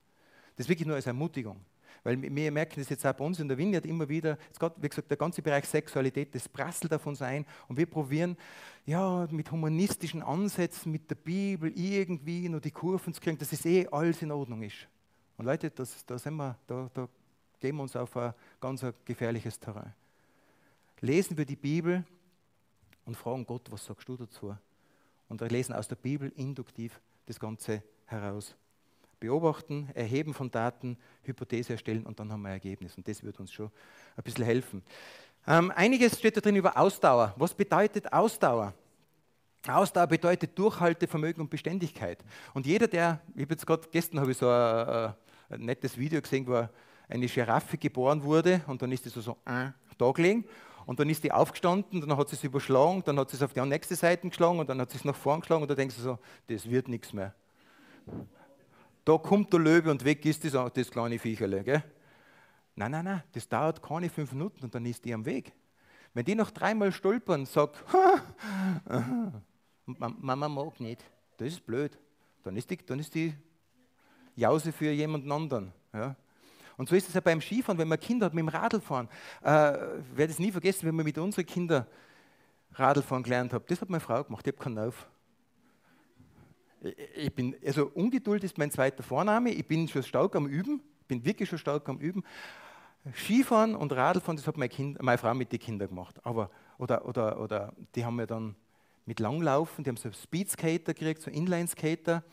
[0.56, 1.60] Das ist wirklich nur als Ermutigung.
[2.08, 4.82] Weil wir merken das jetzt auch bei uns in der Vineyard immer wieder, jetzt gerade,
[4.82, 8.38] wie gesagt, der ganze Bereich Sexualität, das prasselt auf uns ein und wir probieren,
[8.86, 13.66] ja, mit humanistischen Ansätzen, mit der Bibel irgendwie noch die Kurven zu kriegen, dass es
[13.66, 14.88] eh alles in Ordnung ist.
[15.36, 17.10] Und Leute, das, da, sind wir, da, da
[17.60, 19.94] gehen wir uns auf ein ganz gefährliches Terrain.
[21.02, 22.06] Lesen wir die Bibel
[23.04, 24.56] und fragen Gott, was sagst du dazu?
[25.28, 28.56] Und wir lesen aus der Bibel induktiv das Ganze heraus
[29.20, 32.96] beobachten, erheben von Daten, Hypothese erstellen und dann haben wir ein Ergebnis.
[32.98, 33.72] Und das wird uns schon
[34.16, 34.84] ein bisschen helfen.
[35.48, 37.34] Ähm, einiges steht da drin über Ausdauer.
[37.38, 38.74] Was bedeutet Ausdauer?
[39.68, 42.24] Ausdauer bedeutet Durchhaltevermögen und Beständigkeit.
[42.54, 45.14] Und jeder, der, ich habe jetzt gerade gestern habe ich so ein,
[45.50, 46.68] ein, nettes Video gesehen, wo
[47.10, 50.46] eine Giraffe geboren wurde und dann ist die so, so äh, da gelegen
[50.86, 53.54] und dann ist die aufgestanden, dann hat sie es überschlagen, dann hat sie es auf
[53.54, 55.96] die nächste Seite geschlagen und dann hat sie es nach vorn geschlagen und da denkst
[55.96, 57.34] du so, das wird nichts mehr.
[59.08, 61.64] Da kommt der Löwe und weg ist das, das kleine Viecherle.
[61.64, 61.82] Gell?
[62.76, 65.54] Nein, nein, nein, das dauert keine fünf Minuten und dann ist die am Weg.
[66.14, 67.86] Wenn die noch dreimal stolpern, sagt,
[69.86, 71.06] Mama mag nicht,
[71.38, 71.98] das ist blöd.
[72.44, 73.34] Dann ist die, dann ist die
[74.36, 75.72] Jause für jemanden anderen.
[75.94, 76.18] Ja?
[76.76, 79.08] Und so ist es ja beim Skifahren, wenn man Kinder hat mit dem Radlfahren.
[79.42, 79.78] Äh,
[80.16, 81.88] werde es nie vergessen, wenn man mit unseren Kindern
[82.74, 83.72] Radlfahren gelernt hat.
[83.72, 85.08] Das hat meine Frau gemacht, ich habe keinen Lauf
[87.16, 89.52] ich bin, also Ungeduld ist mein zweiter Vorname.
[89.52, 92.24] Ich bin schon stark am Üben, bin wirklich schon stark am Üben.
[93.16, 96.16] Skifahren und Radlfahren, das hat meine, kind, meine Frau mit den Kindern gemacht.
[96.24, 98.56] Aber, oder, oder, oder die haben mir dann
[99.06, 102.24] mit Langlaufen, die haben so Speedskater gekriegt, so Inlineskater.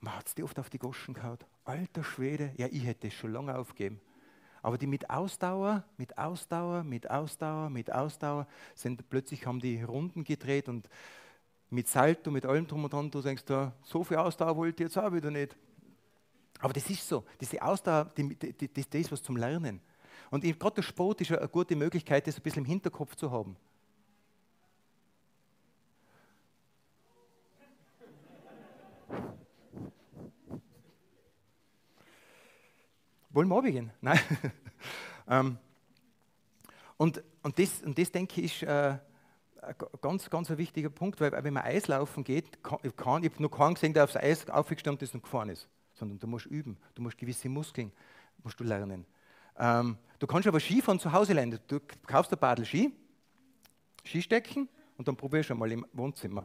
[0.00, 1.38] Man hat es die oft auf die Goschen gehauen.
[1.64, 4.00] Alter Schwede, ja, ich hätte es schon lange aufgegeben.
[4.62, 10.22] Aber die mit Ausdauer, mit Ausdauer, mit Ausdauer, mit Ausdauer sind plötzlich haben die Runden
[10.22, 10.88] gedreht und
[11.72, 14.88] mit Salto, mit allem drum und dran, du denkst, da, so viel Ausdauer wollte ich
[14.88, 15.56] jetzt auch wieder nicht.
[16.60, 19.80] Aber das ist so, diese Ausdauer, die, die, die, das ist was zum Lernen.
[20.30, 23.56] Und gerade der Sport ist eine gute Möglichkeit, das ein bisschen im Hinterkopf zu haben.
[33.30, 33.90] Wollen wir abgehen?
[34.00, 34.20] Nein.
[35.28, 35.56] Ähm,
[36.96, 38.98] und, und, das, und das, denke ich, ist äh,
[40.00, 43.74] ganz, ganz ein wichtiger Punkt, weil wenn man Eislaufen geht, kann, ich, habe noch keinen
[43.74, 47.16] gesehen, der aufs Eis aufgestanden ist und gefahren ist, sondern du musst üben, du musst
[47.16, 47.92] gewisse Muskeln
[48.42, 49.06] musst du lernen.
[49.58, 51.58] Ähm, du kannst aber Skifahren zu Hause lernen.
[51.68, 52.92] Du kaufst ein Badel Ski,
[54.04, 56.44] Skistecken und dann probierst du mal im Wohnzimmer.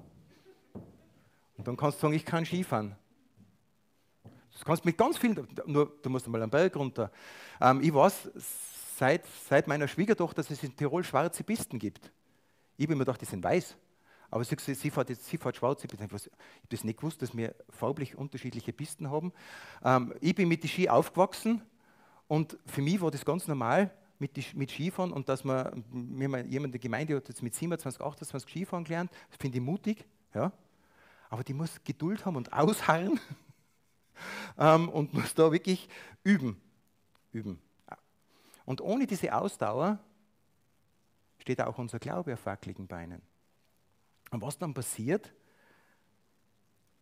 [1.58, 2.96] Und dann kannst du sagen, ich kann Skifahren.
[4.52, 7.12] Das kannst mit ganz vielen, nur du musst mal am Berg runter.
[7.62, 8.30] Ähm, ich weiß
[8.98, 12.12] seit, seit meiner Schwiegertochter, dass es in Tirol schwarze Pisten gibt.
[12.78, 13.76] Ich habe mir gedacht, die sind weiß.
[14.30, 15.84] Aber sie, sie, fährt, jetzt, sie fährt schwarz.
[15.84, 16.18] Ich habe
[16.70, 19.32] das nicht gewusst, dass wir farblich unterschiedliche Pisten haben.
[19.84, 21.62] Ähm, ich bin mit den Ski aufgewachsen
[22.28, 25.84] und für mich war das ganz normal mit, die, mit Skifahren und dass man,
[26.18, 29.12] jemand in der Gemeinde hat jetzt mit 27, 28 Skifahren gelernt.
[29.30, 30.06] Das finde ich mutig.
[30.34, 30.52] Ja.
[31.30, 33.20] Aber die muss Geduld haben und ausharren
[34.58, 35.88] ähm, und muss da wirklich
[36.24, 36.60] üben.
[37.32, 37.60] üben.
[38.66, 40.00] Und ohne diese Ausdauer
[41.48, 43.22] steht auch unser Glaube auf wackeligen Beinen.
[44.32, 45.32] Und was dann passiert,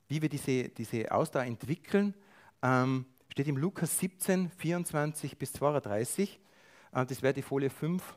[0.07, 2.13] wie wir diese, diese Ausdauer entwickeln,
[2.61, 6.39] ähm, steht im Lukas 17, 24 bis 32.
[6.91, 8.15] Äh, das wäre die Folie 5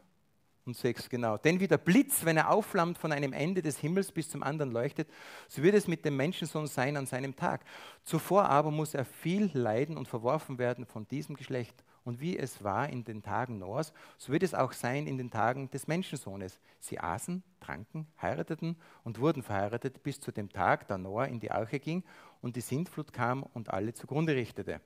[0.67, 1.39] und 6, genau.
[1.39, 4.71] Denn wie der Blitz, wenn er aufflammt von einem Ende des Himmels bis zum anderen
[4.71, 5.09] leuchtet,
[5.49, 7.65] so wird es mit dem Menschensohn sein an seinem Tag.
[8.05, 12.65] Zuvor aber muss er viel leiden und verworfen werden von diesem Geschlecht und wie es
[12.65, 16.59] war in den Tagen Noahs, so wird es auch sein in den Tagen des Menschensohnes.
[16.81, 21.51] Sie aßen, tranken, heirateten und wurden verheiratet bis zu dem Tag, da Noah in die
[21.51, 22.03] Arche ging
[22.41, 24.81] und die Sintflut kam und alle zugrunde richtete.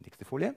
[0.00, 0.54] Nächste Folie.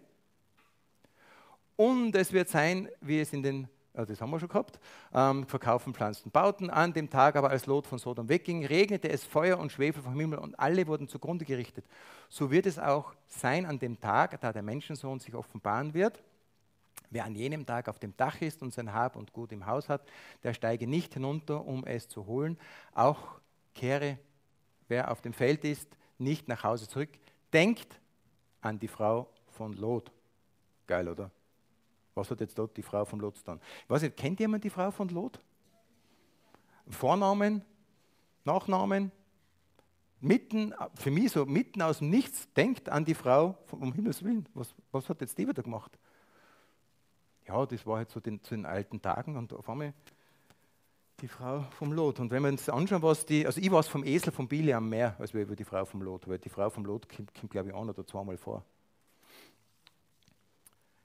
[1.78, 4.80] Und es wird sein, wie es in den also das haben wir schon gehabt,
[5.14, 9.24] ähm, verkaufen Pflanzen, bauten an dem Tag aber als Lot von Sodom wegging, regnete es
[9.24, 11.86] Feuer und Schwefel vom Himmel und alle wurden zugrunde gerichtet.
[12.30, 16.24] So wird es auch sein an dem Tag, da der Menschensohn sich offenbaren wird.
[17.10, 19.88] Wer an jenem Tag auf dem Dach ist und sein Hab und Gut im Haus
[19.88, 20.02] hat,
[20.44, 22.58] der steige nicht hinunter, um es zu holen.
[22.94, 23.40] Auch
[23.74, 24.18] kehre,
[24.90, 27.10] wer auf dem Feld ist, nicht nach Hause zurück.
[27.54, 28.00] Denkt
[28.62, 30.12] an die Frau von Lot.
[30.86, 31.32] Geil, oder?
[32.18, 33.62] Was hat jetzt dort die Frau von Lot getan?
[33.90, 35.40] Ich kennt jemand die Frau von Lot?
[36.90, 37.62] Vornamen,
[38.44, 39.12] Nachnamen,
[40.20, 44.48] mitten, für mich so mitten aus dem Nichts, denkt an die Frau, um Himmels Willen,
[44.56, 46.00] was, was hat jetzt die wieder gemacht?
[47.48, 49.94] Ja, das war halt so den, zu den alten Tagen und auf einmal
[51.22, 52.20] die Frau vom Lot.
[52.20, 55.16] Und wenn wir uns anschauen, was die, also ich weiß vom Esel von Biliam mehr,
[55.20, 57.70] als wir über die Frau vom Lot, weil die Frau vom Lot kommt, kommt glaube
[57.70, 58.64] ich, ein oder zweimal vor.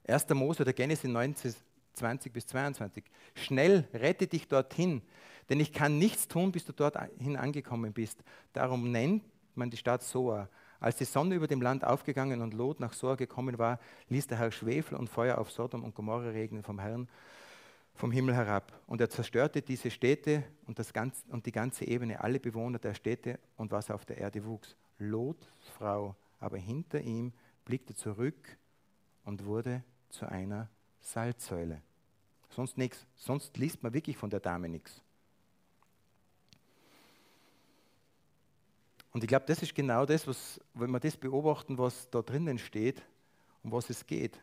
[0.07, 0.29] 1.
[0.29, 1.55] Mose der Genesis 19,
[1.93, 3.03] 20 bis 22.
[3.35, 5.01] Schnell rette dich dorthin,
[5.49, 8.23] denn ich kann nichts tun, bis du dorthin angekommen bist.
[8.53, 9.23] Darum nennt
[9.55, 10.49] man die Stadt Soa.
[10.79, 14.39] Als die Sonne über dem Land aufgegangen und Lot nach Soa gekommen war, ließ der
[14.39, 17.07] Herr Schwefel und Feuer auf Sodom und Gomorra regnen vom Herrn
[17.95, 18.73] vom Himmel herab.
[18.87, 22.93] Und er zerstörte diese Städte und, das ganze, und die ganze Ebene, alle Bewohner der
[22.93, 24.75] Städte und was auf der Erde wuchs.
[24.97, 25.45] Lots
[25.77, 27.31] Frau aber hinter ihm
[27.63, 28.57] blickte zurück
[29.23, 30.69] und wurde zu einer
[31.01, 31.81] Salzsäule.
[32.49, 33.05] Sonst nichts.
[33.15, 35.01] Sonst liest man wirklich von der Dame nichts.
[39.11, 42.57] Und ich glaube, das ist genau das, was, wenn wir das beobachten, was da drinnen
[42.57, 43.01] steht,
[43.63, 44.39] um was es geht.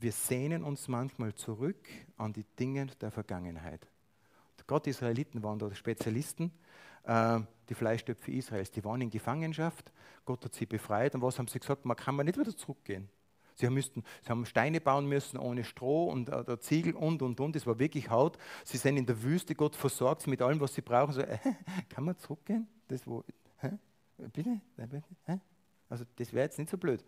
[0.00, 3.86] Wir sehnen uns manchmal zurück an die Dinge der Vergangenheit.
[4.68, 6.52] Gott, die Israeliten waren da Spezialisten,
[7.04, 9.90] äh, die Fleischtöpfe Israels, die waren in Gefangenschaft,
[10.26, 13.08] Gott hat sie befreit und was haben sie gesagt, man kann man nicht wieder zurückgehen.
[13.58, 17.56] Sie, müssten, sie haben Steine bauen müssen ohne Stroh und äh, Ziegel und und und.
[17.56, 18.38] Es war wirklich Haut.
[18.64, 21.12] Sie sind in der Wüste, Gott versorgt sie mit allem, was sie brauchen.
[21.12, 21.38] So, äh,
[21.88, 22.68] kann man zurückgehen?
[22.86, 23.24] Das wo,
[23.58, 23.70] hä?
[24.32, 24.60] Bitte?
[25.88, 27.04] Also das wäre jetzt nicht so blöd.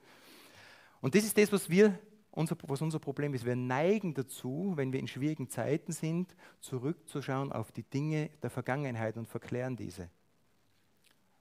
[1.00, 1.96] Und das ist das, was wir
[2.32, 3.44] unser, was unser Problem ist.
[3.44, 9.16] Wir neigen dazu, wenn wir in schwierigen Zeiten sind, zurückzuschauen auf die Dinge der Vergangenheit
[9.16, 10.10] und verklären diese.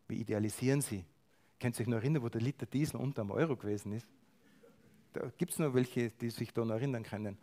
[0.07, 1.03] Wir idealisieren sie.
[1.59, 4.07] Könnt ihr euch noch erinnern, wo der Liter Diesel unter einem Euro gewesen ist?
[5.13, 7.37] Da gibt es nur welche, die sich da noch erinnern können.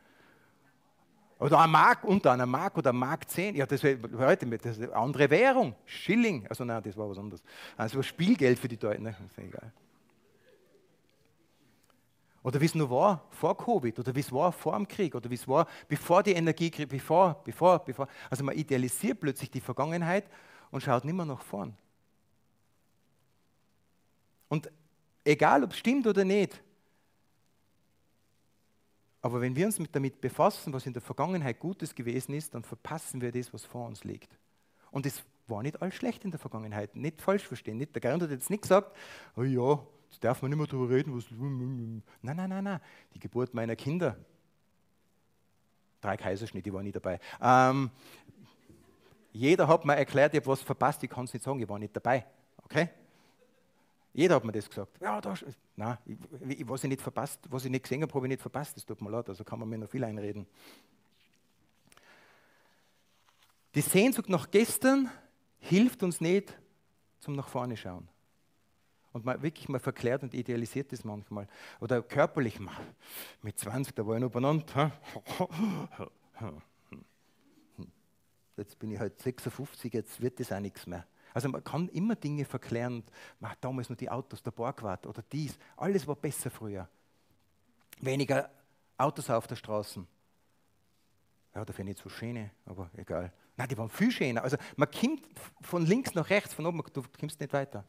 [1.39, 3.57] Oder ein Mark, unter einer Mark oder Mark 10.
[3.57, 5.75] Ja, das wäre heute das eine andere Währung.
[5.85, 6.47] Schilling.
[6.49, 7.43] Also nein, das war was anderes.
[7.77, 9.05] Also Spielgeld für die Deutschen.
[9.05, 9.11] Ne?
[9.11, 9.73] ist egal.
[12.43, 15.29] Oder wie es nur war vor Covid, oder wie es war vor dem Krieg, oder
[15.29, 18.07] wie es war bevor die Energiekrise, bevor, bevor, bevor.
[18.31, 20.31] Also man idealisiert plötzlich die Vergangenheit
[20.71, 21.77] und schaut nicht mehr nach vorn.
[24.49, 24.71] Und
[25.25, 26.63] egal, ob es stimmt oder nicht,
[29.27, 33.21] aber wenn wir uns damit befassen, was in der Vergangenheit Gutes gewesen ist, dann verpassen
[33.21, 34.39] wir das, was vor uns liegt.
[34.93, 36.95] Und es war nicht alles schlecht in der Vergangenheit.
[36.95, 37.77] Nicht falsch verstehen.
[37.77, 38.97] Nicht, der Gerhard hat jetzt nicht gesagt,
[39.37, 41.17] oh ja, jetzt darf man nicht mehr darüber reden.
[41.17, 42.03] Was nein,
[42.37, 42.81] nein, nein, nein.
[43.15, 44.17] Die Geburt meiner Kinder.
[46.01, 47.19] Drei Kaiserschnitte, die waren nicht dabei.
[47.43, 47.91] Ähm,
[49.33, 51.81] jeder hat mir erklärt, ich habe was verpasst, ich kann es nicht sagen, ich war
[51.81, 52.25] nicht dabei.
[52.63, 52.91] Okay?
[54.17, 54.99] Jeder hat mir das gesagt.
[54.99, 55.35] Ja, da,
[55.77, 55.99] nein,
[56.49, 58.75] ich, was ich nicht verpasst, was ich nicht gesehen habe, habe ich nicht verpasst.
[58.75, 60.47] Das tut mir leid, also kann man mir noch viel einreden.
[63.75, 65.11] Die Sehnsucht nach gestern
[65.59, 66.59] hilft uns nicht
[67.21, 68.09] zum nach vorne schauen.
[69.13, 71.47] Und man wirklich mal verklärt und idealisiert das manchmal.
[71.81, 72.59] Oder körperlich,
[73.43, 74.73] mit 20, da war ich noch benannt.
[78.57, 81.07] Jetzt bin ich halt 56, jetzt wird das auch nichts mehr.
[81.37, 83.05] Also man kann immer Dinge verklären.
[83.41, 85.59] Man hat damals nur die Autos, der Borgwart oder dies.
[85.77, 86.89] Alles war besser früher.
[88.01, 88.49] Weniger
[88.97, 90.07] Autos auf der Straße.
[91.55, 93.31] Ja, dafür nicht so schöne, aber egal.
[93.55, 94.45] Nein, die waren viel schöner.
[94.45, 95.29] Also man kommt
[95.61, 97.85] von links nach rechts, von oben, du kommst nicht weiter.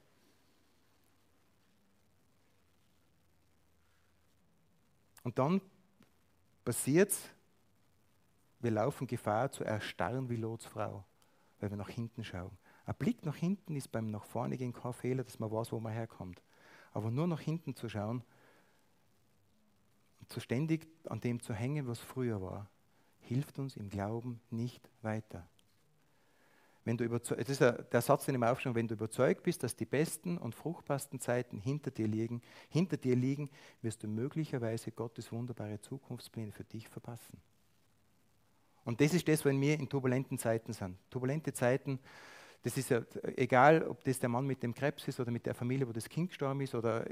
[5.23, 5.61] Und dann
[6.65, 7.29] passiert es,
[8.59, 11.05] wir laufen Gefahr zu erstarren wie Lots Frau,
[11.61, 12.51] weil wir nach hinten schauen.
[12.87, 15.79] Ein Blick nach hinten ist beim nach vorne gehen kein Fehler, dass man weiß, wo
[15.79, 16.41] man herkommt.
[16.93, 18.23] Aber nur nach hinten zu schauen
[20.21, 22.69] und zu ständig an dem zu hängen, was früher war,
[23.19, 25.45] hilft uns im Glauben nicht weiter.
[26.85, 29.85] Wenn du das ist der Satz, den ich mir wenn du überzeugt bist, dass die
[29.85, 33.49] besten und fruchtbarsten Zeiten hinter dir liegen, hinter dir liegen,
[33.81, 37.41] wirst du möglicherweise Gottes wunderbare Zukunftspläne für dich verpassen.
[38.85, 40.97] Und das ist das, wenn wir in turbulenten Zeiten sind.
[41.09, 41.99] Turbulente Zeiten,
[42.67, 43.01] das ist ja
[43.37, 46.09] egal, ob das der Mann mit dem Krebs ist oder mit der Familie, wo das
[46.09, 47.05] Kind gestorben ist oder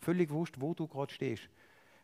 [0.00, 1.50] völlig wurscht, wo du gerade stehst.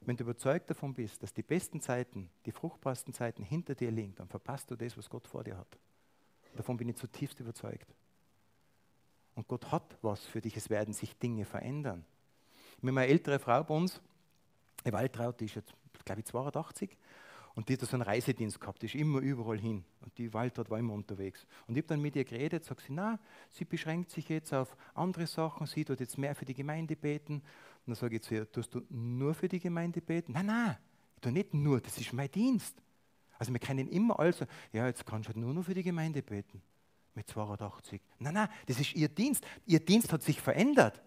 [0.03, 4.15] wenn du überzeugt davon bist, dass die besten Zeiten, die fruchtbarsten Zeiten hinter dir liegen,
[4.15, 5.79] dann verpasst du das, was Gott vor dir hat.
[6.55, 7.87] Davon bin ich zutiefst überzeugt.
[9.35, 10.55] Und Gott hat was für dich.
[10.57, 12.05] Es werden sich Dinge verändern.
[12.77, 14.03] Haben eine ältere Frau bei uns,
[14.85, 15.73] eine Waltraud, die ist jetzt,
[16.05, 16.95] glaube ich, 82.
[17.59, 19.85] Und die hat so einen Reisedienst gehabt, die ist immer überall hin.
[20.03, 21.45] Und die Waltraud war immer unterwegs.
[21.67, 23.19] Und ich habe dann mit ihr geredet, sagt sie, na,
[23.51, 27.35] sie beschränkt sich jetzt auf andere Sachen, sie tut jetzt mehr für die Gemeinde beten.
[27.35, 27.43] Und
[27.85, 30.35] dann sage ich zu ihr, tust du nur für die Gemeinde beten?
[30.35, 30.77] Nein, nein,
[31.17, 32.81] ich tue nicht nur, das ist mein Dienst.
[33.41, 36.23] Also wir können immer also, ja, jetzt kannst du halt nur noch für die Gemeinde
[36.23, 36.63] beten.
[37.17, 38.01] Mit 82.
[38.21, 39.45] Nein, nein, das ist ihr Dienst.
[39.67, 41.03] Ihr Dienst hat sich verändert.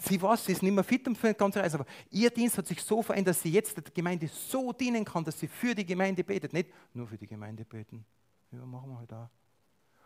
[0.00, 2.68] Sie weiß, sie ist nicht mehr fit für die ganze Reise, aber ihr Dienst hat
[2.68, 5.84] sich so verändert, dass sie jetzt der Gemeinde so dienen kann, dass sie für die
[5.84, 6.52] Gemeinde betet.
[6.52, 8.04] Nicht nur für die Gemeinde beten.
[8.52, 9.28] Ja, machen wir halt auch.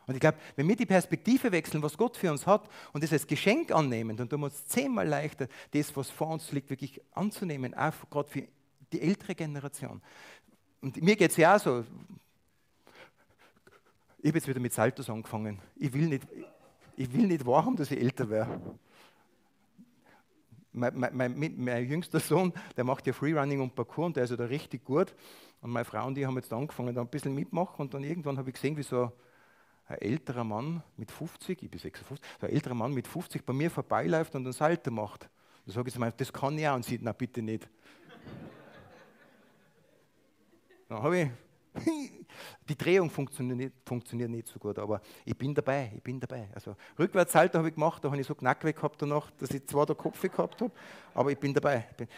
[0.06, 3.12] Und ich glaube, wenn wir die Perspektive wechseln, was Gott für uns hat und das
[3.12, 7.00] als Geschenk annehmen, dann tun wir uns zehnmal leichter, das, was vor uns liegt, wirklich
[7.12, 8.48] anzunehmen, auch gerade für
[8.92, 10.00] die ältere Generation.
[10.80, 11.84] Und mir geht es ja auch so.
[14.18, 15.60] Ich habe jetzt wieder mit Saltos angefangen.
[15.76, 16.26] Ich will nicht,
[16.96, 18.60] ich will nicht wahrhaben, dass ich älter wäre
[20.72, 24.36] mein, mein, mein, jüngster Sohn, der macht ja Freerunning und Parkour und der ist ja
[24.36, 25.14] da richtig gut.
[25.60, 28.38] Und meine Frau und ich haben jetzt angefangen, da ein bisschen mitmachen und dann irgendwann
[28.38, 29.12] habe ich gesehen, wie so
[29.86, 33.52] ein älterer Mann mit 50, ich bin 56, so ein älterer Mann mit 50 bei
[33.52, 35.28] mir vorbeiläuft und einen Salto macht.
[35.66, 37.68] Da sage ich zu das kann ich auch und sie, na bitte nicht.
[40.88, 41.28] dann habe ich
[42.68, 46.48] Die Drehung funktioniert nicht, funktioniert nicht, so gut, aber ich bin dabei, ich bin dabei.
[46.54, 49.66] Also Rückwärtshalter habe ich gemacht, da habe ich so Knack weg gehabt danach, dass ich
[49.66, 50.72] zwar der Kopf gehabt habe,
[51.14, 51.86] aber ich bin dabei.
[51.90, 52.08] Ich bin,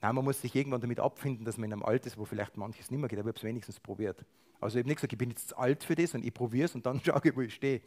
[0.00, 2.56] nein, man muss sich irgendwann damit abfinden, dass man in einem Alter ist, wo vielleicht
[2.56, 4.24] manches nicht mehr geht, aber ich habe es wenigstens probiert.
[4.60, 6.74] Also ich habe nicht gesagt, ich bin jetzt alt für das und ich probiere es
[6.74, 7.80] und dann schaue ich, wo ich stehe.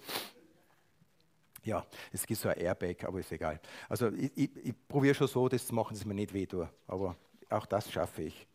[1.63, 3.59] Ja, es gibt so ein Airbag, aber ist egal.
[3.87, 6.67] Also ich, ich, ich probiere schon so, das zu machen, dass mir nicht weh tut.
[6.87, 7.15] Aber
[7.49, 8.47] auch das schaffe ich.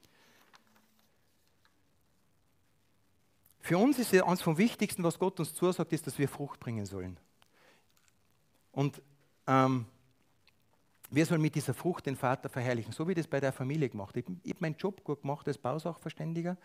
[3.69, 6.59] Für uns ist ja eines vom Wichtigsten, was Gott uns zusagt, ist, dass wir Frucht
[6.59, 7.19] bringen sollen.
[8.73, 9.03] Und
[9.47, 9.85] ähm,
[11.11, 13.91] wir sollen mit dieser Frucht den Vater verherrlichen, so wie ich das bei der Familie
[13.91, 14.39] gemacht habe.
[14.43, 16.57] Ich habe meinen Job gut gemacht als Bausachverständiger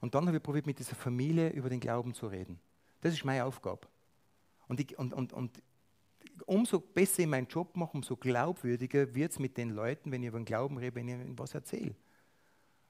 [0.00, 2.60] und dann habe ich probiert, mit dieser Familie über den Glauben zu reden.
[3.00, 3.88] Das ist meine Aufgabe.
[4.68, 5.60] Und, ich, und, und, und
[6.46, 10.28] umso besser ich meinen Job mache, umso glaubwürdiger wird es mit den Leuten, wenn ich
[10.28, 11.96] über den Glauben rede, wenn ich ihnen was erzähle.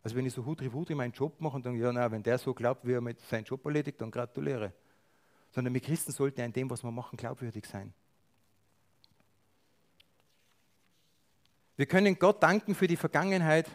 [0.03, 2.39] Also wenn ich so hutri hutri meinen Job mache und dann, ja, na, wenn der
[2.39, 4.73] so glaubt, wie er mit seinem Job erledigt, dann gratuliere.
[5.51, 7.93] Sondern wir Christen sollten ja in dem, was wir machen, glaubwürdig sein.
[11.77, 13.69] Wir können Gott danken für die Vergangenheit,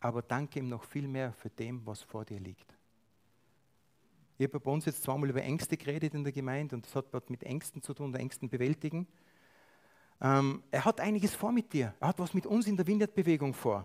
[0.00, 2.76] aber danke ihm noch viel mehr für dem, was vor dir liegt.
[4.38, 7.06] Ich habe bei uns jetzt zweimal über Ängste geredet in der Gemeinde und das hat
[7.12, 9.06] was mit Ängsten zu tun, Ängsten bewältigen.
[10.20, 11.94] Ähm, er hat einiges vor mit dir.
[12.00, 13.84] Er hat was mit uns in der Vineyard-Bewegung vor.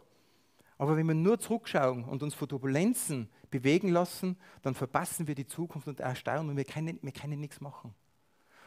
[0.82, 5.46] Aber wenn wir nur zurückschauen und uns vor Turbulenzen bewegen lassen, dann verpassen wir die
[5.46, 7.94] Zukunft und erstarren und wir können, wir können nichts machen.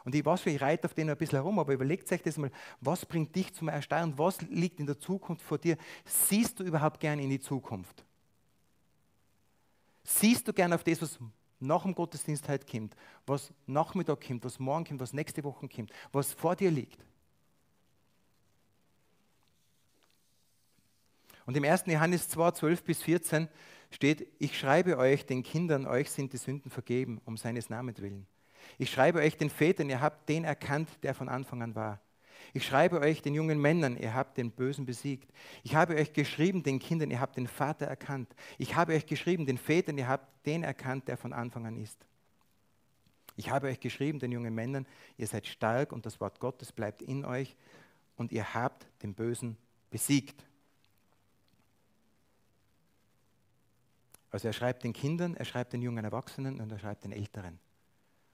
[0.05, 2.53] Und ich weiß, ich reite auf denen ein bisschen herum, aber überlegt euch das mal,
[2.81, 4.17] was bringt dich zum Erstarren?
[4.17, 5.77] Was liegt in der Zukunft vor dir?
[6.05, 8.05] Siehst du überhaupt gern in die Zukunft?
[10.05, 11.19] Siehst du gern auf das, was
[11.59, 12.95] nach dem Gottesdienst heute kommt,
[13.27, 17.05] was Nachmittag kommt, was morgen kommt, was nächste Woche kommt, was vor dir liegt?
[21.47, 21.85] Und im 1.
[21.87, 23.49] Johannes 2, 12 bis 14
[23.91, 28.27] steht, ich schreibe euch, den Kindern, euch sind die Sünden vergeben, um seines Namens willen.
[28.79, 32.01] Ich schreibe euch den Vätern, ihr habt den erkannt, der von Anfang an war.
[32.53, 35.33] Ich schreibe euch den jungen Männern, ihr habt den Bösen besiegt.
[35.63, 38.35] Ich habe euch geschrieben, den Kindern, ihr habt den Vater erkannt.
[38.59, 42.07] Ich habe euch geschrieben, den Vätern, ihr habt den erkannt, der von Anfang an ist.
[43.37, 47.03] Ich habe euch geschrieben, den jungen Männern, ihr seid stark und das Wort Gottes bleibt
[47.03, 47.57] in euch
[48.17, 49.57] und ihr habt den Bösen
[49.91, 50.45] besiegt.
[54.35, 57.61] Also er schreibt den Kindern, er schreibt den jungen Erwachsenen und er schreibt den Älteren.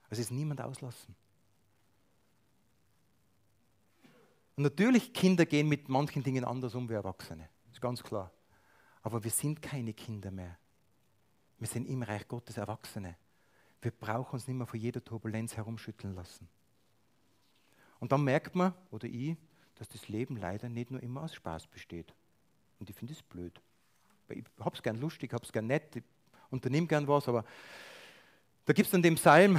[0.04, 1.14] Also es ist niemand auslassen.
[4.56, 7.50] Und natürlich, Kinder gehen mit manchen Dingen anders um wie Erwachsene.
[7.66, 8.32] Das ist ganz klar.
[9.02, 10.56] Aber wir sind keine Kinder mehr.
[11.58, 13.18] Wir sind im Reich Gottes Erwachsene.
[13.82, 16.48] Wir brauchen uns nicht mehr vor jeder Turbulenz herumschütteln lassen.
[17.98, 19.36] Und dann merkt man, oder ich,
[19.74, 22.14] dass das Leben leider nicht nur immer aus Spaß besteht.
[22.78, 23.60] Und ich finde es blöd
[24.34, 26.02] ich habe es gern lustig, habe es gern nett, ich
[26.50, 27.44] unternehme gern was, aber
[28.66, 29.58] da gibt es dann den Psalm,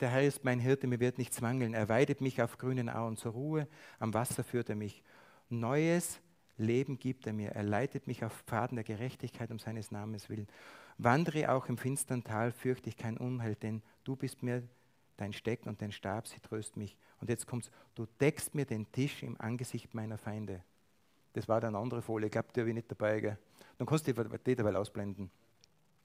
[0.00, 1.74] der Herr ist mein Hirte, mir wird nichts mangeln.
[1.74, 5.02] Er weidet mich auf grünen Auen zur Ruhe, am Wasser führt er mich.
[5.48, 6.20] Neues
[6.58, 7.50] Leben gibt er mir.
[7.50, 10.48] Er leitet mich auf Pfaden der Gerechtigkeit um seines Namens willen.
[10.98, 14.62] Wandere auch im finstern Tal, fürchte ich kein Unheil, denn du bist mir
[15.18, 16.96] dein Stecken und dein Stab, sie tröst mich.
[17.20, 20.62] Und jetzt kommt's, du deckst mir den Tisch im Angesicht meiner Feinde.
[21.36, 23.20] Das war dann eine andere Folie, ich glaube, die habe ich nicht dabei.
[23.20, 23.38] Gell?
[23.76, 25.30] Dann kannst du die dabei ausblenden.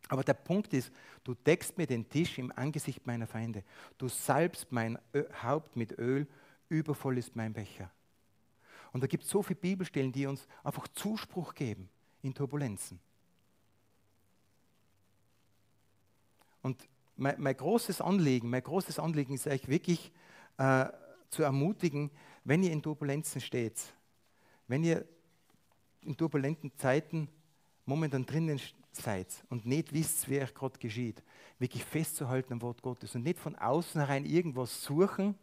[0.09, 0.91] Aber der Punkt ist,
[1.23, 3.63] du deckst mir den Tisch im Angesicht meiner Feinde.
[3.97, 4.99] Du salbst mein
[5.41, 6.27] Haupt mit Öl,
[6.67, 7.89] übervoll ist mein Becher.
[8.91, 11.87] Und da gibt es so viele Bibelstellen, die uns einfach Zuspruch geben
[12.23, 12.99] in Turbulenzen.
[16.61, 20.11] Und mein, mein großes Anliegen, mein großes Anliegen ist euch wirklich
[20.57, 20.87] äh,
[21.29, 22.11] zu ermutigen,
[22.43, 23.79] wenn ihr in Turbulenzen steht,
[24.67, 25.05] wenn ihr
[26.03, 27.29] in turbulenten Zeiten
[27.85, 28.59] momentan drinnen
[28.91, 31.23] seid und nicht wisst, wie euch gerade geschieht,
[31.59, 35.35] wirklich festzuhalten am Wort Gottes und nicht von außen herein irgendwas suchen,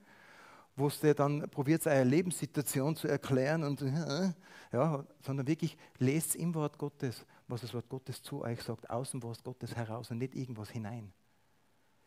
[0.77, 3.81] wo es dann probiert, eure Lebenssituation zu erklären und
[4.73, 9.11] ja, sondern wirklich lest im Wort Gottes, was das Wort Gottes zu euch sagt, aus
[9.11, 11.13] dem Wort Gottes heraus und nicht irgendwas hinein.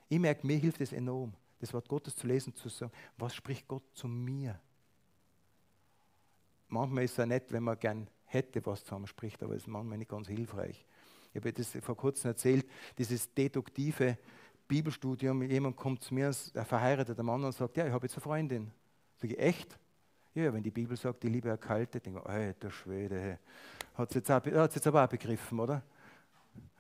[0.08, 3.68] Ich merke, mir hilft es enorm, das Wort Gottes zu lesen, zu sagen, was spricht
[3.68, 4.60] Gott zu mir?
[6.68, 9.68] Manchmal ist es ja nett, wenn man gern hätte, was zusammen spricht, aber es ist
[9.68, 10.86] manchmal nicht ganz hilfreich.
[11.34, 12.66] Ich habe das vor kurzem erzählt,
[12.98, 14.18] dieses deduktive
[14.68, 18.22] Bibelstudium, jemand kommt zu mir, ein verheirateter Mann und sagt, ja, ich habe jetzt eine
[18.22, 18.72] Freundin.
[19.18, 19.78] Sage ich, echt?
[20.34, 23.40] Ja, wenn die Bibel sagt, die Liebe erkaltet, denke ich, alter Schwede,
[23.96, 24.30] hat es jetzt,
[24.76, 25.84] jetzt aber auch begriffen, oder?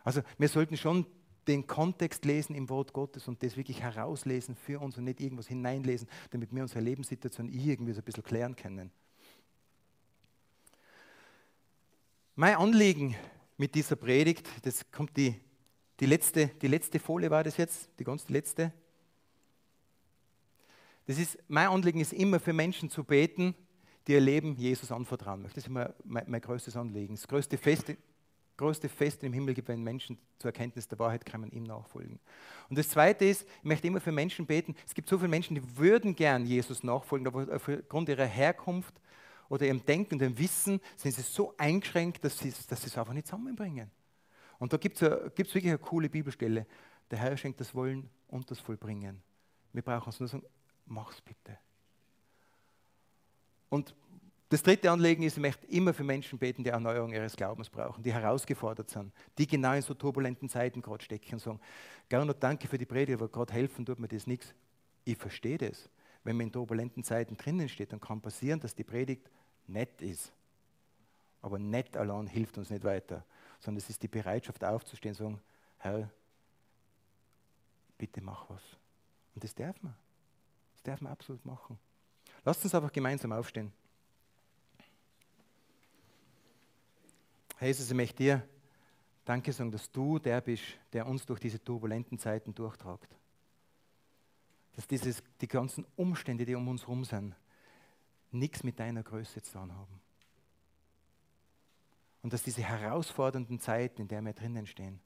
[0.03, 1.05] Also wir sollten schon
[1.47, 5.47] den Kontext lesen im Wort Gottes und das wirklich herauslesen für uns und nicht irgendwas
[5.47, 8.91] hineinlesen, damit wir unsere Lebenssituation irgendwie so ein bisschen klären können.
[12.35, 13.15] Mein Anliegen
[13.57, 15.39] mit dieser Predigt, das kommt die
[16.01, 18.73] die letzte, die letzte Folie war das jetzt, die ganz letzte.
[21.05, 23.53] Das ist, mein Anliegen ist immer für Menschen zu beten,
[24.07, 25.55] die ihr Leben Jesus anvertrauen möchten.
[25.55, 27.13] Das ist immer mein, mein größtes Anliegen.
[27.13, 27.93] Das größte Fest,
[28.57, 32.19] größte Fest im Himmel gibt, wenn Menschen zur Erkenntnis der Wahrheit kommen, ihm nachfolgen.
[32.67, 34.73] Und das Zweite ist, ich möchte immer für Menschen beten.
[34.87, 38.99] Es gibt so viele Menschen, die würden gern Jesus nachfolgen, aber aufgrund ihrer Herkunft
[39.51, 43.13] oder ihrem Denken und ihrem Wissen sind sie so eingeschränkt, dass sie, dass es einfach
[43.13, 43.91] nicht zusammenbringen.
[44.59, 46.65] Und da gibt es wirklich eine coole Bibelstelle.
[47.09, 49.21] Der Herr schenkt das Wollen und das Vollbringen.
[49.73, 50.45] Wir brauchen uns nur sagen,
[50.85, 51.57] mach's bitte.
[53.67, 53.93] Und
[54.47, 58.03] das dritte Anliegen ist, ich möchte immer für Menschen beten, die Erneuerung ihres Glaubens brauchen,
[58.03, 61.59] die herausgefordert sind, die genau in so turbulenten Zeiten gerade stecken und sagen,
[62.07, 64.53] gerne danke für die Predigt, aber gerade helfen tut mir das nichts.
[65.03, 65.89] Ich verstehe das.
[66.23, 69.29] Wenn man in turbulenten Zeiten drinnen steht, dann kann passieren, dass die Predigt
[69.71, 70.31] nett ist.
[71.41, 73.23] Aber nett allein hilft uns nicht weiter
[73.61, 75.41] sondern es ist die Bereitschaft aufzustehen und sagen,
[75.77, 76.09] Herr,
[77.97, 78.63] bitte mach was.
[79.35, 79.95] Und das darf man.
[80.73, 81.77] Das darf man absolut machen.
[82.43, 83.71] Lasst uns einfach gemeinsam aufstehen.
[87.57, 88.47] Herr Jesus, ich möchte dir
[89.23, 93.15] Danke sagen, dass du der bist, der uns durch diese turbulenten Zeiten durchtragt.
[94.73, 97.35] Dass dieses, die ganzen Umstände, die um uns herum sind,
[98.31, 100.01] nichts mit deiner Größe zu tun haben.
[102.21, 104.99] Und dass diese herausfordernden Zeiten, in der wir drinnen stehen,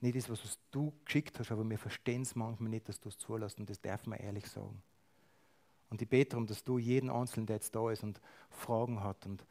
[0.00, 3.18] nicht ist, was du geschickt hast, aber wir verstehen es manchmal nicht, dass du es
[3.18, 4.80] zulässt und das darf man ehrlich sagen.
[5.90, 8.20] Und ich bete darum, dass du jeden Einzelnen, der jetzt da ist und
[8.50, 9.44] Fragen hat und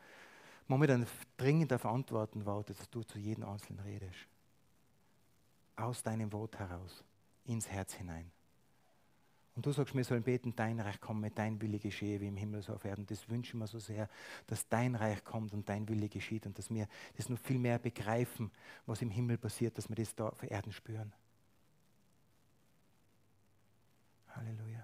[0.68, 4.28] momentan dringend auf Antworten wartet, dass du zu jedem Einzelnen redest.
[5.76, 7.04] Aus deinem Wort heraus,
[7.46, 8.32] ins Herz hinein.
[9.58, 12.62] Und du sagst, wir sollen beten, dein Reich komme, dein Wille geschehe, wie im Himmel
[12.62, 13.08] so auf Erden.
[13.08, 14.08] Das wünschen wir so sehr,
[14.46, 17.80] dass dein Reich kommt und dein Wille geschieht und dass wir das noch viel mehr
[17.80, 18.52] begreifen,
[18.86, 21.12] was im Himmel passiert, dass wir das da auf Erden spüren.
[24.28, 24.77] Halleluja.